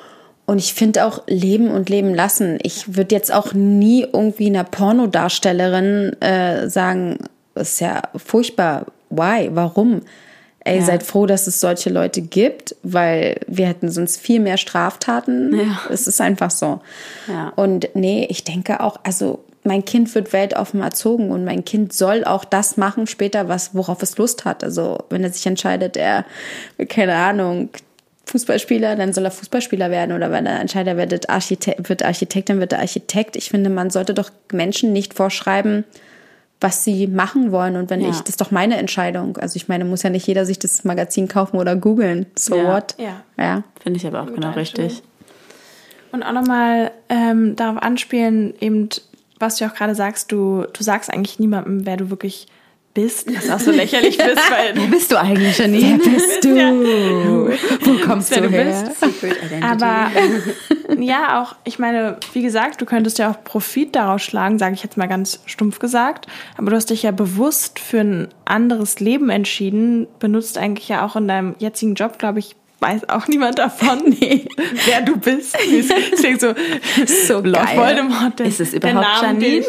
[0.46, 2.60] und ich finde auch Leben und Leben lassen.
[2.62, 7.18] Ich würde jetzt auch nie irgendwie einer Pornodarstellerin äh, sagen,
[7.56, 8.86] das ist ja furchtbar.
[9.10, 9.50] Why?
[9.54, 10.02] Warum?
[10.68, 15.56] Ey, seid froh, dass es solche Leute gibt, weil wir hätten sonst viel mehr Straftaten.
[15.56, 15.82] Ja.
[15.92, 16.82] Es ist einfach so.
[17.28, 17.50] Ja.
[17.56, 22.24] Und nee, ich denke auch, also mein Kind wird weltoffen erzogen und mein Kind soll
[22.24, 24.64] auch das machen später, was, worauf es Lust hat.
[24.64, 26.26] Also wenn er sich entscheidet, er,
[26.90, 27.70] keine Ahnung,
[28.28, 30.16] Fußballspieler, dann soll er Fußballspieler werden.
[30.16, 33.36] Oder wenn er entscheidet, er wird Architekt, wird Architekt, dann wird er Architekt.
[33.36, 35.84] Ich finde, man sollte doch Menschen nicht vorschreiben,
[36.62, 37.76] was sie machen wollen.
[37.76, 38.10] Und wenn Ja.
[38.10, 39.38] ich, das ist doch meine Entscheidung.
[39.38, 42.26] Also ich meine, muss ja nicht jeder sich das Magazin kaufen oder googeln.
[42.38, 42.74] So Ja.
[42.74, 42.96] what?
[42.98, 43.22] Ja.
[43.38, 43.64] Ja.
[43.82, 44.90] Finde ich aber auch genau Einstellung.
[44.90, 45.04] richtig.
[46.12, 48.90] Und auch nochmal ähm, darauf anspielen, eben,
[49.38, 52.48] was du auch gerade sagst, du, du sagst eigentlich niemandem, wer du wirklich
[52.96, 56.00] bist, was auch so lächerlich bist, weil Wo bist du eigentlich, Janine?
[56.00, 56.56] Bist du?
[57.82, 58.92] Wo kommst Wer du du her?
[59.62, 60.10] Aber
[61.00, 64.82] ja, auch, ich meine, wie gesagt, du könntest ja auch Profit daraus schlagen, sage ich
[64.82, 66.28] jetzt mal ganz stumpf gesagt.
[66.58, 71.18] Aber du hast dich ja bewusst für ein anderes Leben entschieden, benutzt eigentlich ja auch
[71.18, 74.48] in deinem jetzigen Job, glaube ich, weiß auch niemand davon, nee,
[74.86, 75.58] wer du bist.
[75.70, 76.54] Deswegen so,
[77.06, 77.78] So Lord geil.
[77.78, 78.40] Voldemort.
[78.40, 79.66] Der, Ist es der überhaupt Name, Janine?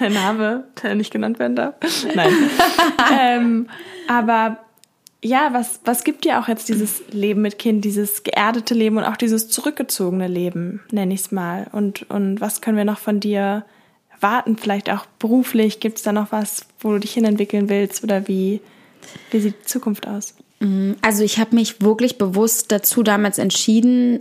[0.00, 1.74] Der Name, der nicht genannt werden darf.
[2.14, 2.32] Nein.
[3.20, 3.68] ähm,
[4.08, 4.58] aber
[5.22, 9.04] ja, was, was gibt dir auch jetzt dieses Leben mit Kind, dieses geerdete Leben und
[9.04, 11.66] auch dieses zurückgezogene Leben, nenne ich es mal.
[11.72, 13.64] Und, und was können wir noch von dir
[14.12, 14.56] erwarten?
[14.56, 15.80] Vielleicht auch beruflich?
[15.80, 18.04] Gibt es da noch was, wo du dich hinentwickeln willst?
[18.04, 18.60] Oder wie,
[19.30, 20.34] wie sieht die Zukunft aus?
[21.02, 24.20] Also ich habe mich wirklich bewusst dazu damals entschieden,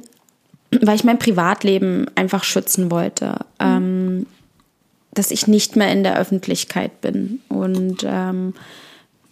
[0.82, 3.95] weil ich mein Privatleben einfach schützen wollte, ähm,
[5.16, 7.42] dass ich nicht mehr in der Öffentlichkeit bin.
[7.50, 8.54] Und ähm,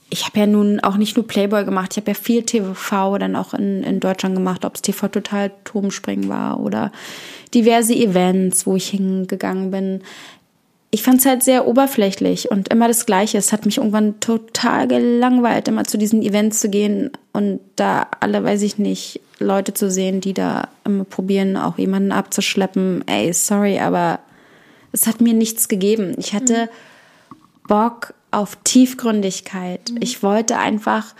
[0.09, 3.35] ich habe ja nun auch nicht nur Playboy gemacht, ich habe ja viel TV dann
[3.35, 6.91] auch in, in Deutschland gemacht, ob es TV Total Turmspringen war oder
[7.53, 10.01] diverse Events, wo ich hingegangen bin.
[10.91, 13.39] ich fand es halt sehr oberflächlich und immer das Gleiche.
[13.39, 18.43] Es hat mich irgendwann total gelangweilt, immer zu diesen Events zu gehen und da alle,
[18.43, 23.03] weiß ich nicht, Leute zu sehen, die da immer probieren, auch jemanden abzuschleppen.
[23.07, 24.19] Ey, sorry, aber
[24.93, 26.15] es hat mir nichts gegeben.
[26.17, 26.69] Ich hatte
[27.67, 29.91] Bock auf Tiefgründigkeit.
[29.99, 31.13] Ich wollte einfach,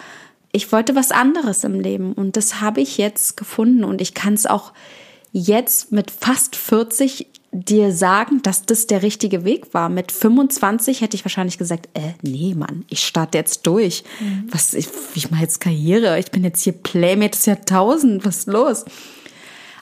[0.52, 4.34] ich wollte was anderes im Leben und das habe ich jetzt gefunden und ich kann
[4.34, 4.72] es auch
[5.32, 9.90] jetzt mit fast 40 dir sagen, dass das der richtige Weg war.
[9.90, 14.04] Mit 25 hätte ich wahrscheinlich gesagt, äh, nee, Mann, ich starte jetzt durch.
[14.20, 14.48] Mhm.
[14.50, 18.48] Was, ich, ich mache jetzt Karriere, ich bin jetzt hier Playmate des Jahrtausend, was ist
[18.48, 18.86] los?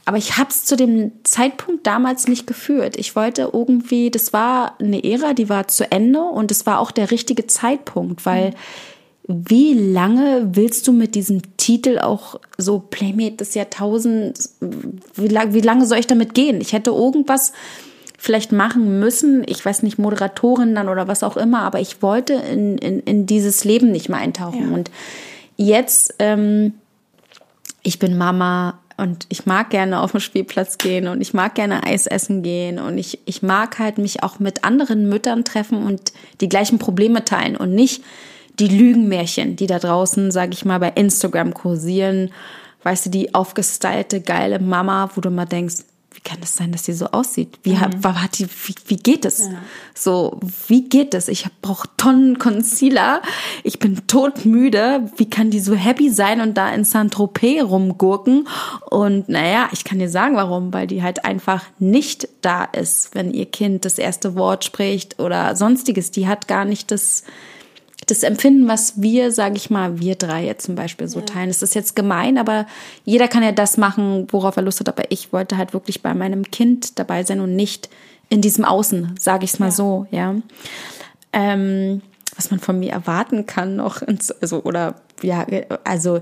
[0.05, 2.97] Aber ich habe es zu dem Zeitpunkt damals nicht geführt.
[2.97, 6.91] Ich wollte irgendwie, das war eine Ära, die war zu Ende und es war auch
[6.91, 8.53] der richtige Zeitpunkt, weil
[9.27, 14.57] wie lange willst du mit diesem Titel auch so Playmate des Jahrtausends,
[15.15, 16.59] wie, lang, wie lange soll ich damit gehen?
[16.59, 17.53] Ich hätte irgendwas
[18.17, 22.33] vielleicht machen müssen, ich weiß nicht, Moderatorin dann oder was auch immer, aber ich wollte
[22.33, 24.69] in, in, in dieses Leben nicht mehr eintauchen.
[24.69, 24.75] Ja.
[24.75, 24.91] Und
[25.57, 26.73] jetzt, ähm,
[27.83, 31.83] ich bin Mama und ich mag gerne auf den Spielplatz gehen und ich mag gerne
[31.83, 36.13] Eis essen gehen und ich, ich mag halt mich auch mit anderen Müttern treffen und
[36.39, 38.03] die gleichen Probleme teilen und nicht
[38.59, 42.29] die Lügenmärchen, die da draußen, sag ich mal, bei Instagram kursieren.
[42.83, 45.77] Weißt du, die aufgestylte, geile Mama, wo du mal denkst,
[46.13, 47.57] wie kann das sein, dass sie so aussieht?
[47.63, 47.79] Wie, mhm.
[47.79, 49.47] hat, hat die, wie, wie geht es?
[49.47, 49.53] Ja.
[49.93, 51.29] So, wie geht es?
[51.29, 53.21] Ich brauche Tonnen Concealer.
[53.63, 55.09] Ich bin todmüde.
[55.15, 58.47] Wie kann die so happy sein und da in Saint-Tropez rumgurken?
[58.89, 60.73] Und naja, ich kann dir sagen, warum.
[60.73, 65.55] Weil die halt einfach nicht da ist, wenn ihr Kind das erste Wort spricht oder
[65.55, 66.11] sonstiges.
[66.11, 67.23] Die hat gar nicht das,
[68.11, 71.25] das Empfinden, was wir, sage ich mal, wir drei jetzt zum Beispiel so ja.
[71.25, 71.49] teilen.
[71.49, 72.67] Es ist jetzt gemein, aber
[73.05, 74.89] jeder kann ja das machen, worauf er Lust hat.
[74.89, 77.89] Aber ich wollte halt wirklich bei meinem Kind dabei sein und nicht
[78.29, 79.71] in diesem Außen, sage ich es mal ja.
[79.71, 80.35] so, ja.
[81.33, 82.01] Ähm,
[82.35, 85.45] was man von mir erwarten kann noch, ins, also oder ja,
[85.83, 86.19] also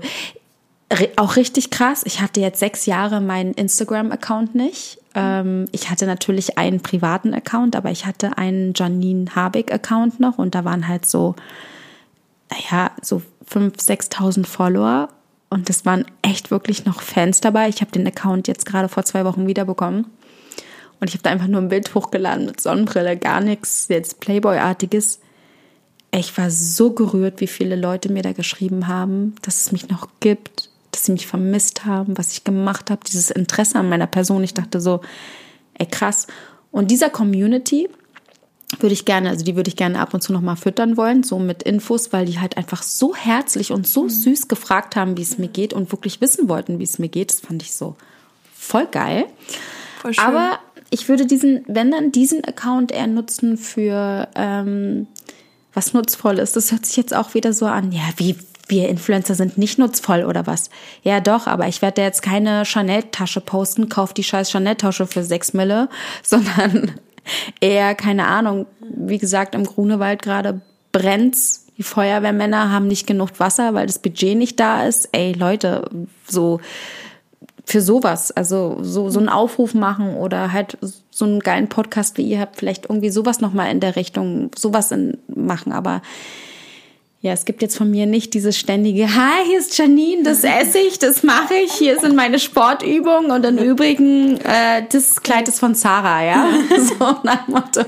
[1.16, 2.02] auch richtig krass.
[2.04, 4.98] Ich hatte jetzt sechs Jahre meinen Instagram-Account nicht.
[5.14, 10.54] Ähm, ich hatte natürlich einen privaten Account, aber ich hatte einen Janine Habig-Account noch und
[10.54, 11.36] da waren halt so
[12.50, 15.08] naja, so 5.000, 6.000 Follower.
[15.48, 17.68] Und das waren echt wirklich noch Fans dabei.
[17.68, 20.06] Ich habe den Account jetzt gerade vor zwei Wochen wiederbekommen.
[21.00, 25.20] Und ich habe da einfach nur ein Bild hochgeladen mit Sonnenbrille, gar nichts jetzt Playboy-artiges.
[26.12, 30.08] Ich war so gerührt, wie viele Leute mir da geschrieben haben, dass es mich noch
[30.20, 34.44] gibt, dass sie mich vermisst haben, was ich gemacht habe, dieses Interesse an meiner Person.
[34.44, 35.00] Ich dachte so,
[35.74, 36.26] ey krass.
[36.70, 37.88] Und dieser Community,
[38.78, 41.22] würde ich gerne, also die würde ich gerne ab und zu noch mal füttern wollen,
[41.22, 44.10] so mit Infos, weil die halt einfach so herzlich und so mhm.
[44.10, 47.30] süß gefragt haben, wie es mir geht und wirklich wissen wollten, wie es mir geht.
[47.30, 47.96] Das fand ich so
[48.54, 49.26] voll geil.
[50.00, 50.12] Voll.
[50.18, 50.58] Aber
[50.90, 55.06] ich würde diesen, wenn dann diesen Account eher nutzen für ähm,
[55.72, 56.56] was nutzvoll ist.
[56.56, 57.92] Das hört sich jetzt auch wieder so an.
[57.92, 58.36] Ja, wie
[58.68, 60.70] wir Influencer sind nicht nutzvoll oder was?
[61.02, 65.52] Ja, doch, aber ich werde jetzt keine Chanel-Tasche posten, kauf die scheiß Chanel-Tasche für sechs
[65.52, 65.88] Mille,
[66.22, 66.92] sondern
[67.60, 70.60] eher, keine Ahnung, wie gesagt, im Grunewald gerade
[70.92, 71.66] brennt's.
[71.78, 75.08] Die Feuerwehrmänner haben nicht genug Wasser, weil das Budget nicht da ist.
[75.12, 75.88] Ey, Leute,
[76.26, 76.60] so
[77.64, 80.76] für sowas, also so, so einen Aufruf machen oder halt
[81.10, 84.90] so einen geilen Podcast wie ihr habt, vielleicht irgendwie sowas nochmal in der Richtung, sowas
[84.90, 86.02] in, machen, aber
[87.22, 90.78] ja, es gibt jetzt von mir nicht dieses ständige, hi, hier ist Janine, das esse
[90.78, 95.60] ich, das mache ich, hier sind meine Sportübungen und im Übrigen, äh, das Kleid ist
[95.60, 96.48] von Sarah, ja.
[96.78, 97.82] so nach Motto,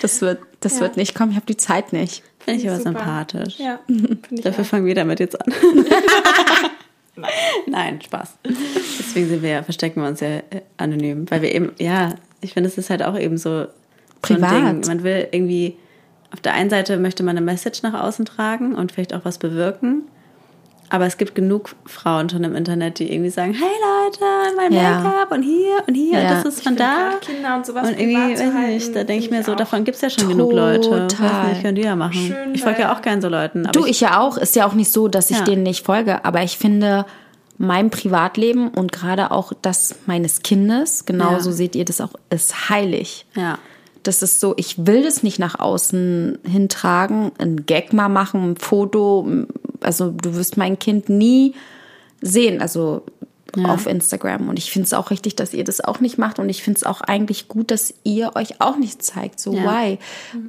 [0.00, 0.80] das wird, das ja.
[0.80, 2.22] wird nicht kommen, ich habe die Zeit nicht.
[2.38, 2.90] Finde ich aber Super.
[2.92, 3.58] sympathisch.
[3.58, 3.78] Ja,
[4.30, 5.52] Dafür fangen wir damit jetzt an.
[7.66, 8.38] Nein, Spaß.
[8.44, 12.54] Deswegen sind wir ja, verstecken wir uns ja äh, anonym, weil wir eben, ja, ich
[12.54, 13.66] finde, es ist halt auch eben so
[14.22, 14.50] privat.
[14.50, 14.96] So Ding.
[14.96, 15.76] Man will irgendwie
[16.32, 19.38] auf der einen Seite möchte man eine Message nach außen tragen und vielleicht auch was
[19.38, 20.02] bewirken.
[20.90, 25.00] Aber es gibt genug Frauen schon im Internet, die irgendwie sagen, hey Leute, mein ja.
[25.00, 26.30] Make-up und hier und hier, ja.
[26.30, 27.12] das ist von da.
[27.20, 27.88] Kinder und sowas.
[27.88, 30.30] Und irgendwie, weiß ich nicht, da denke ich mir so, davon gibt es ja schon
[30.30, 30.36] Total.
[30.36, 30.90] genug Leute.
[31.18, 32.14] Weiß nicht, können die ja machen.
[32.14, 33.68] Schön, ich folge ja auch gern so Leuten.
[33.72, 34.38] du, ich, ich, ja auch.
[34.38, 35.44] Ist ja auch nicht so, dass ich ja.
[35.44, 36.24] denen nicht folge.
[36.24, 37.04] Aber ich finde,
[37.58, 43.26] mein Privatleben und gerade auch das meines Kindes, genauso seht ihr das auch, ist heilig.
[43.36, 43.58] Ja.
[44.02, 48.56] Das ist so, ich will das nicht nach außen hintragen, ein Gag mal machen, ein
[48.56, 49.26] Foto.
[49.80, 51.54] Also du wirst mein Kind nie
[52.20, 52.60] sehen.
[52.60, 53.02] Also
[53.56, 53.66] Ja.
[53.72, 54.48] auf Instagram.
[54.50, 56.38] Und ich finde es auch richtig, dass ihr das auch nicht macht.
[56.38, 59.40] Und ich finde es auch eigentlich gut, dass ihr euch auch nicht zeigt.
[59.40, 59.62] So, Ja.
[59.64, 59.98] why?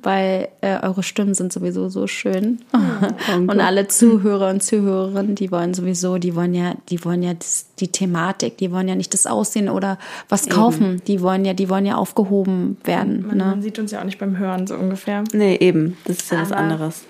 [0.03, 2.59] Weil äh, eure Stimmen sind sowieso so schön.
[3.37, 7.67] und alle Zuhörer und Zuhörerinnen, die wollen sowieso, die wollen ja, die wollen ja das,
[7.79, 9.97] die Thematik, die wollen ja nicht das Aussehen oder
[10.27, 11.01] was kaufen.
[11.07, 13.25] Die wollen ja, die wollen ja aufgehoben werden.
[13.27, 13.45] Man, ne?
[13.45, 15.23] man sieht uns ja auch nicht beim Hören so ungefähr.
[15.31, 15.97] Nee, eben.
[16.03, 17.03] Das ist ja was Aber- anderes.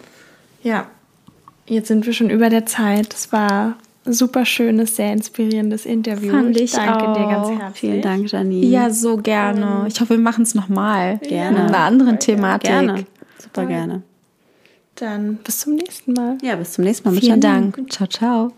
[0.61, 0.85] Ja,
[1.65, 3.13] jetzt sind wir schon über der Zeit.
[3.13, 3.75] Es war
[4.05, 6.31] super schönes, sehr inspirierendes Interview.
[6.31, 7.47] Fand ich danke dir auch.
[7.49, 7.79] ganz herzlich.
[7.79, 8.65] Vielen Dank, Janine.
[8.65, 9.85] Ja, so gerne.
[9.87, 11.17] Ich hoffe, wir machen es nochmal.
[11.19, 11.59] Gerne.
[11.59, 12.69] Mit einer anderen Thematik.
[12.69, 13.05] Gerne.
[13.37, 14.01] Super gerne.
[14.95, 16.37] Dann bis zum nächsten Mal.
[16.41, 17.13] Ja, bis zum nächsten Mal.
[17.15, 17.71] mit Vielen Janine.
[17.71, 17.91] Dank.
[17.91, 18.51] Ciao, ciao.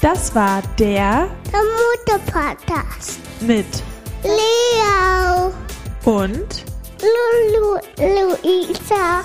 [0.00, 3.18] Das war der Der Mutter-Podcast.
[3.40, 3.66] mit
[4.22, 5.52] Leo.
[6.04, 6.64] und
[7.00, 7.78] Lulu.
[7.98, 9.24] Luisa.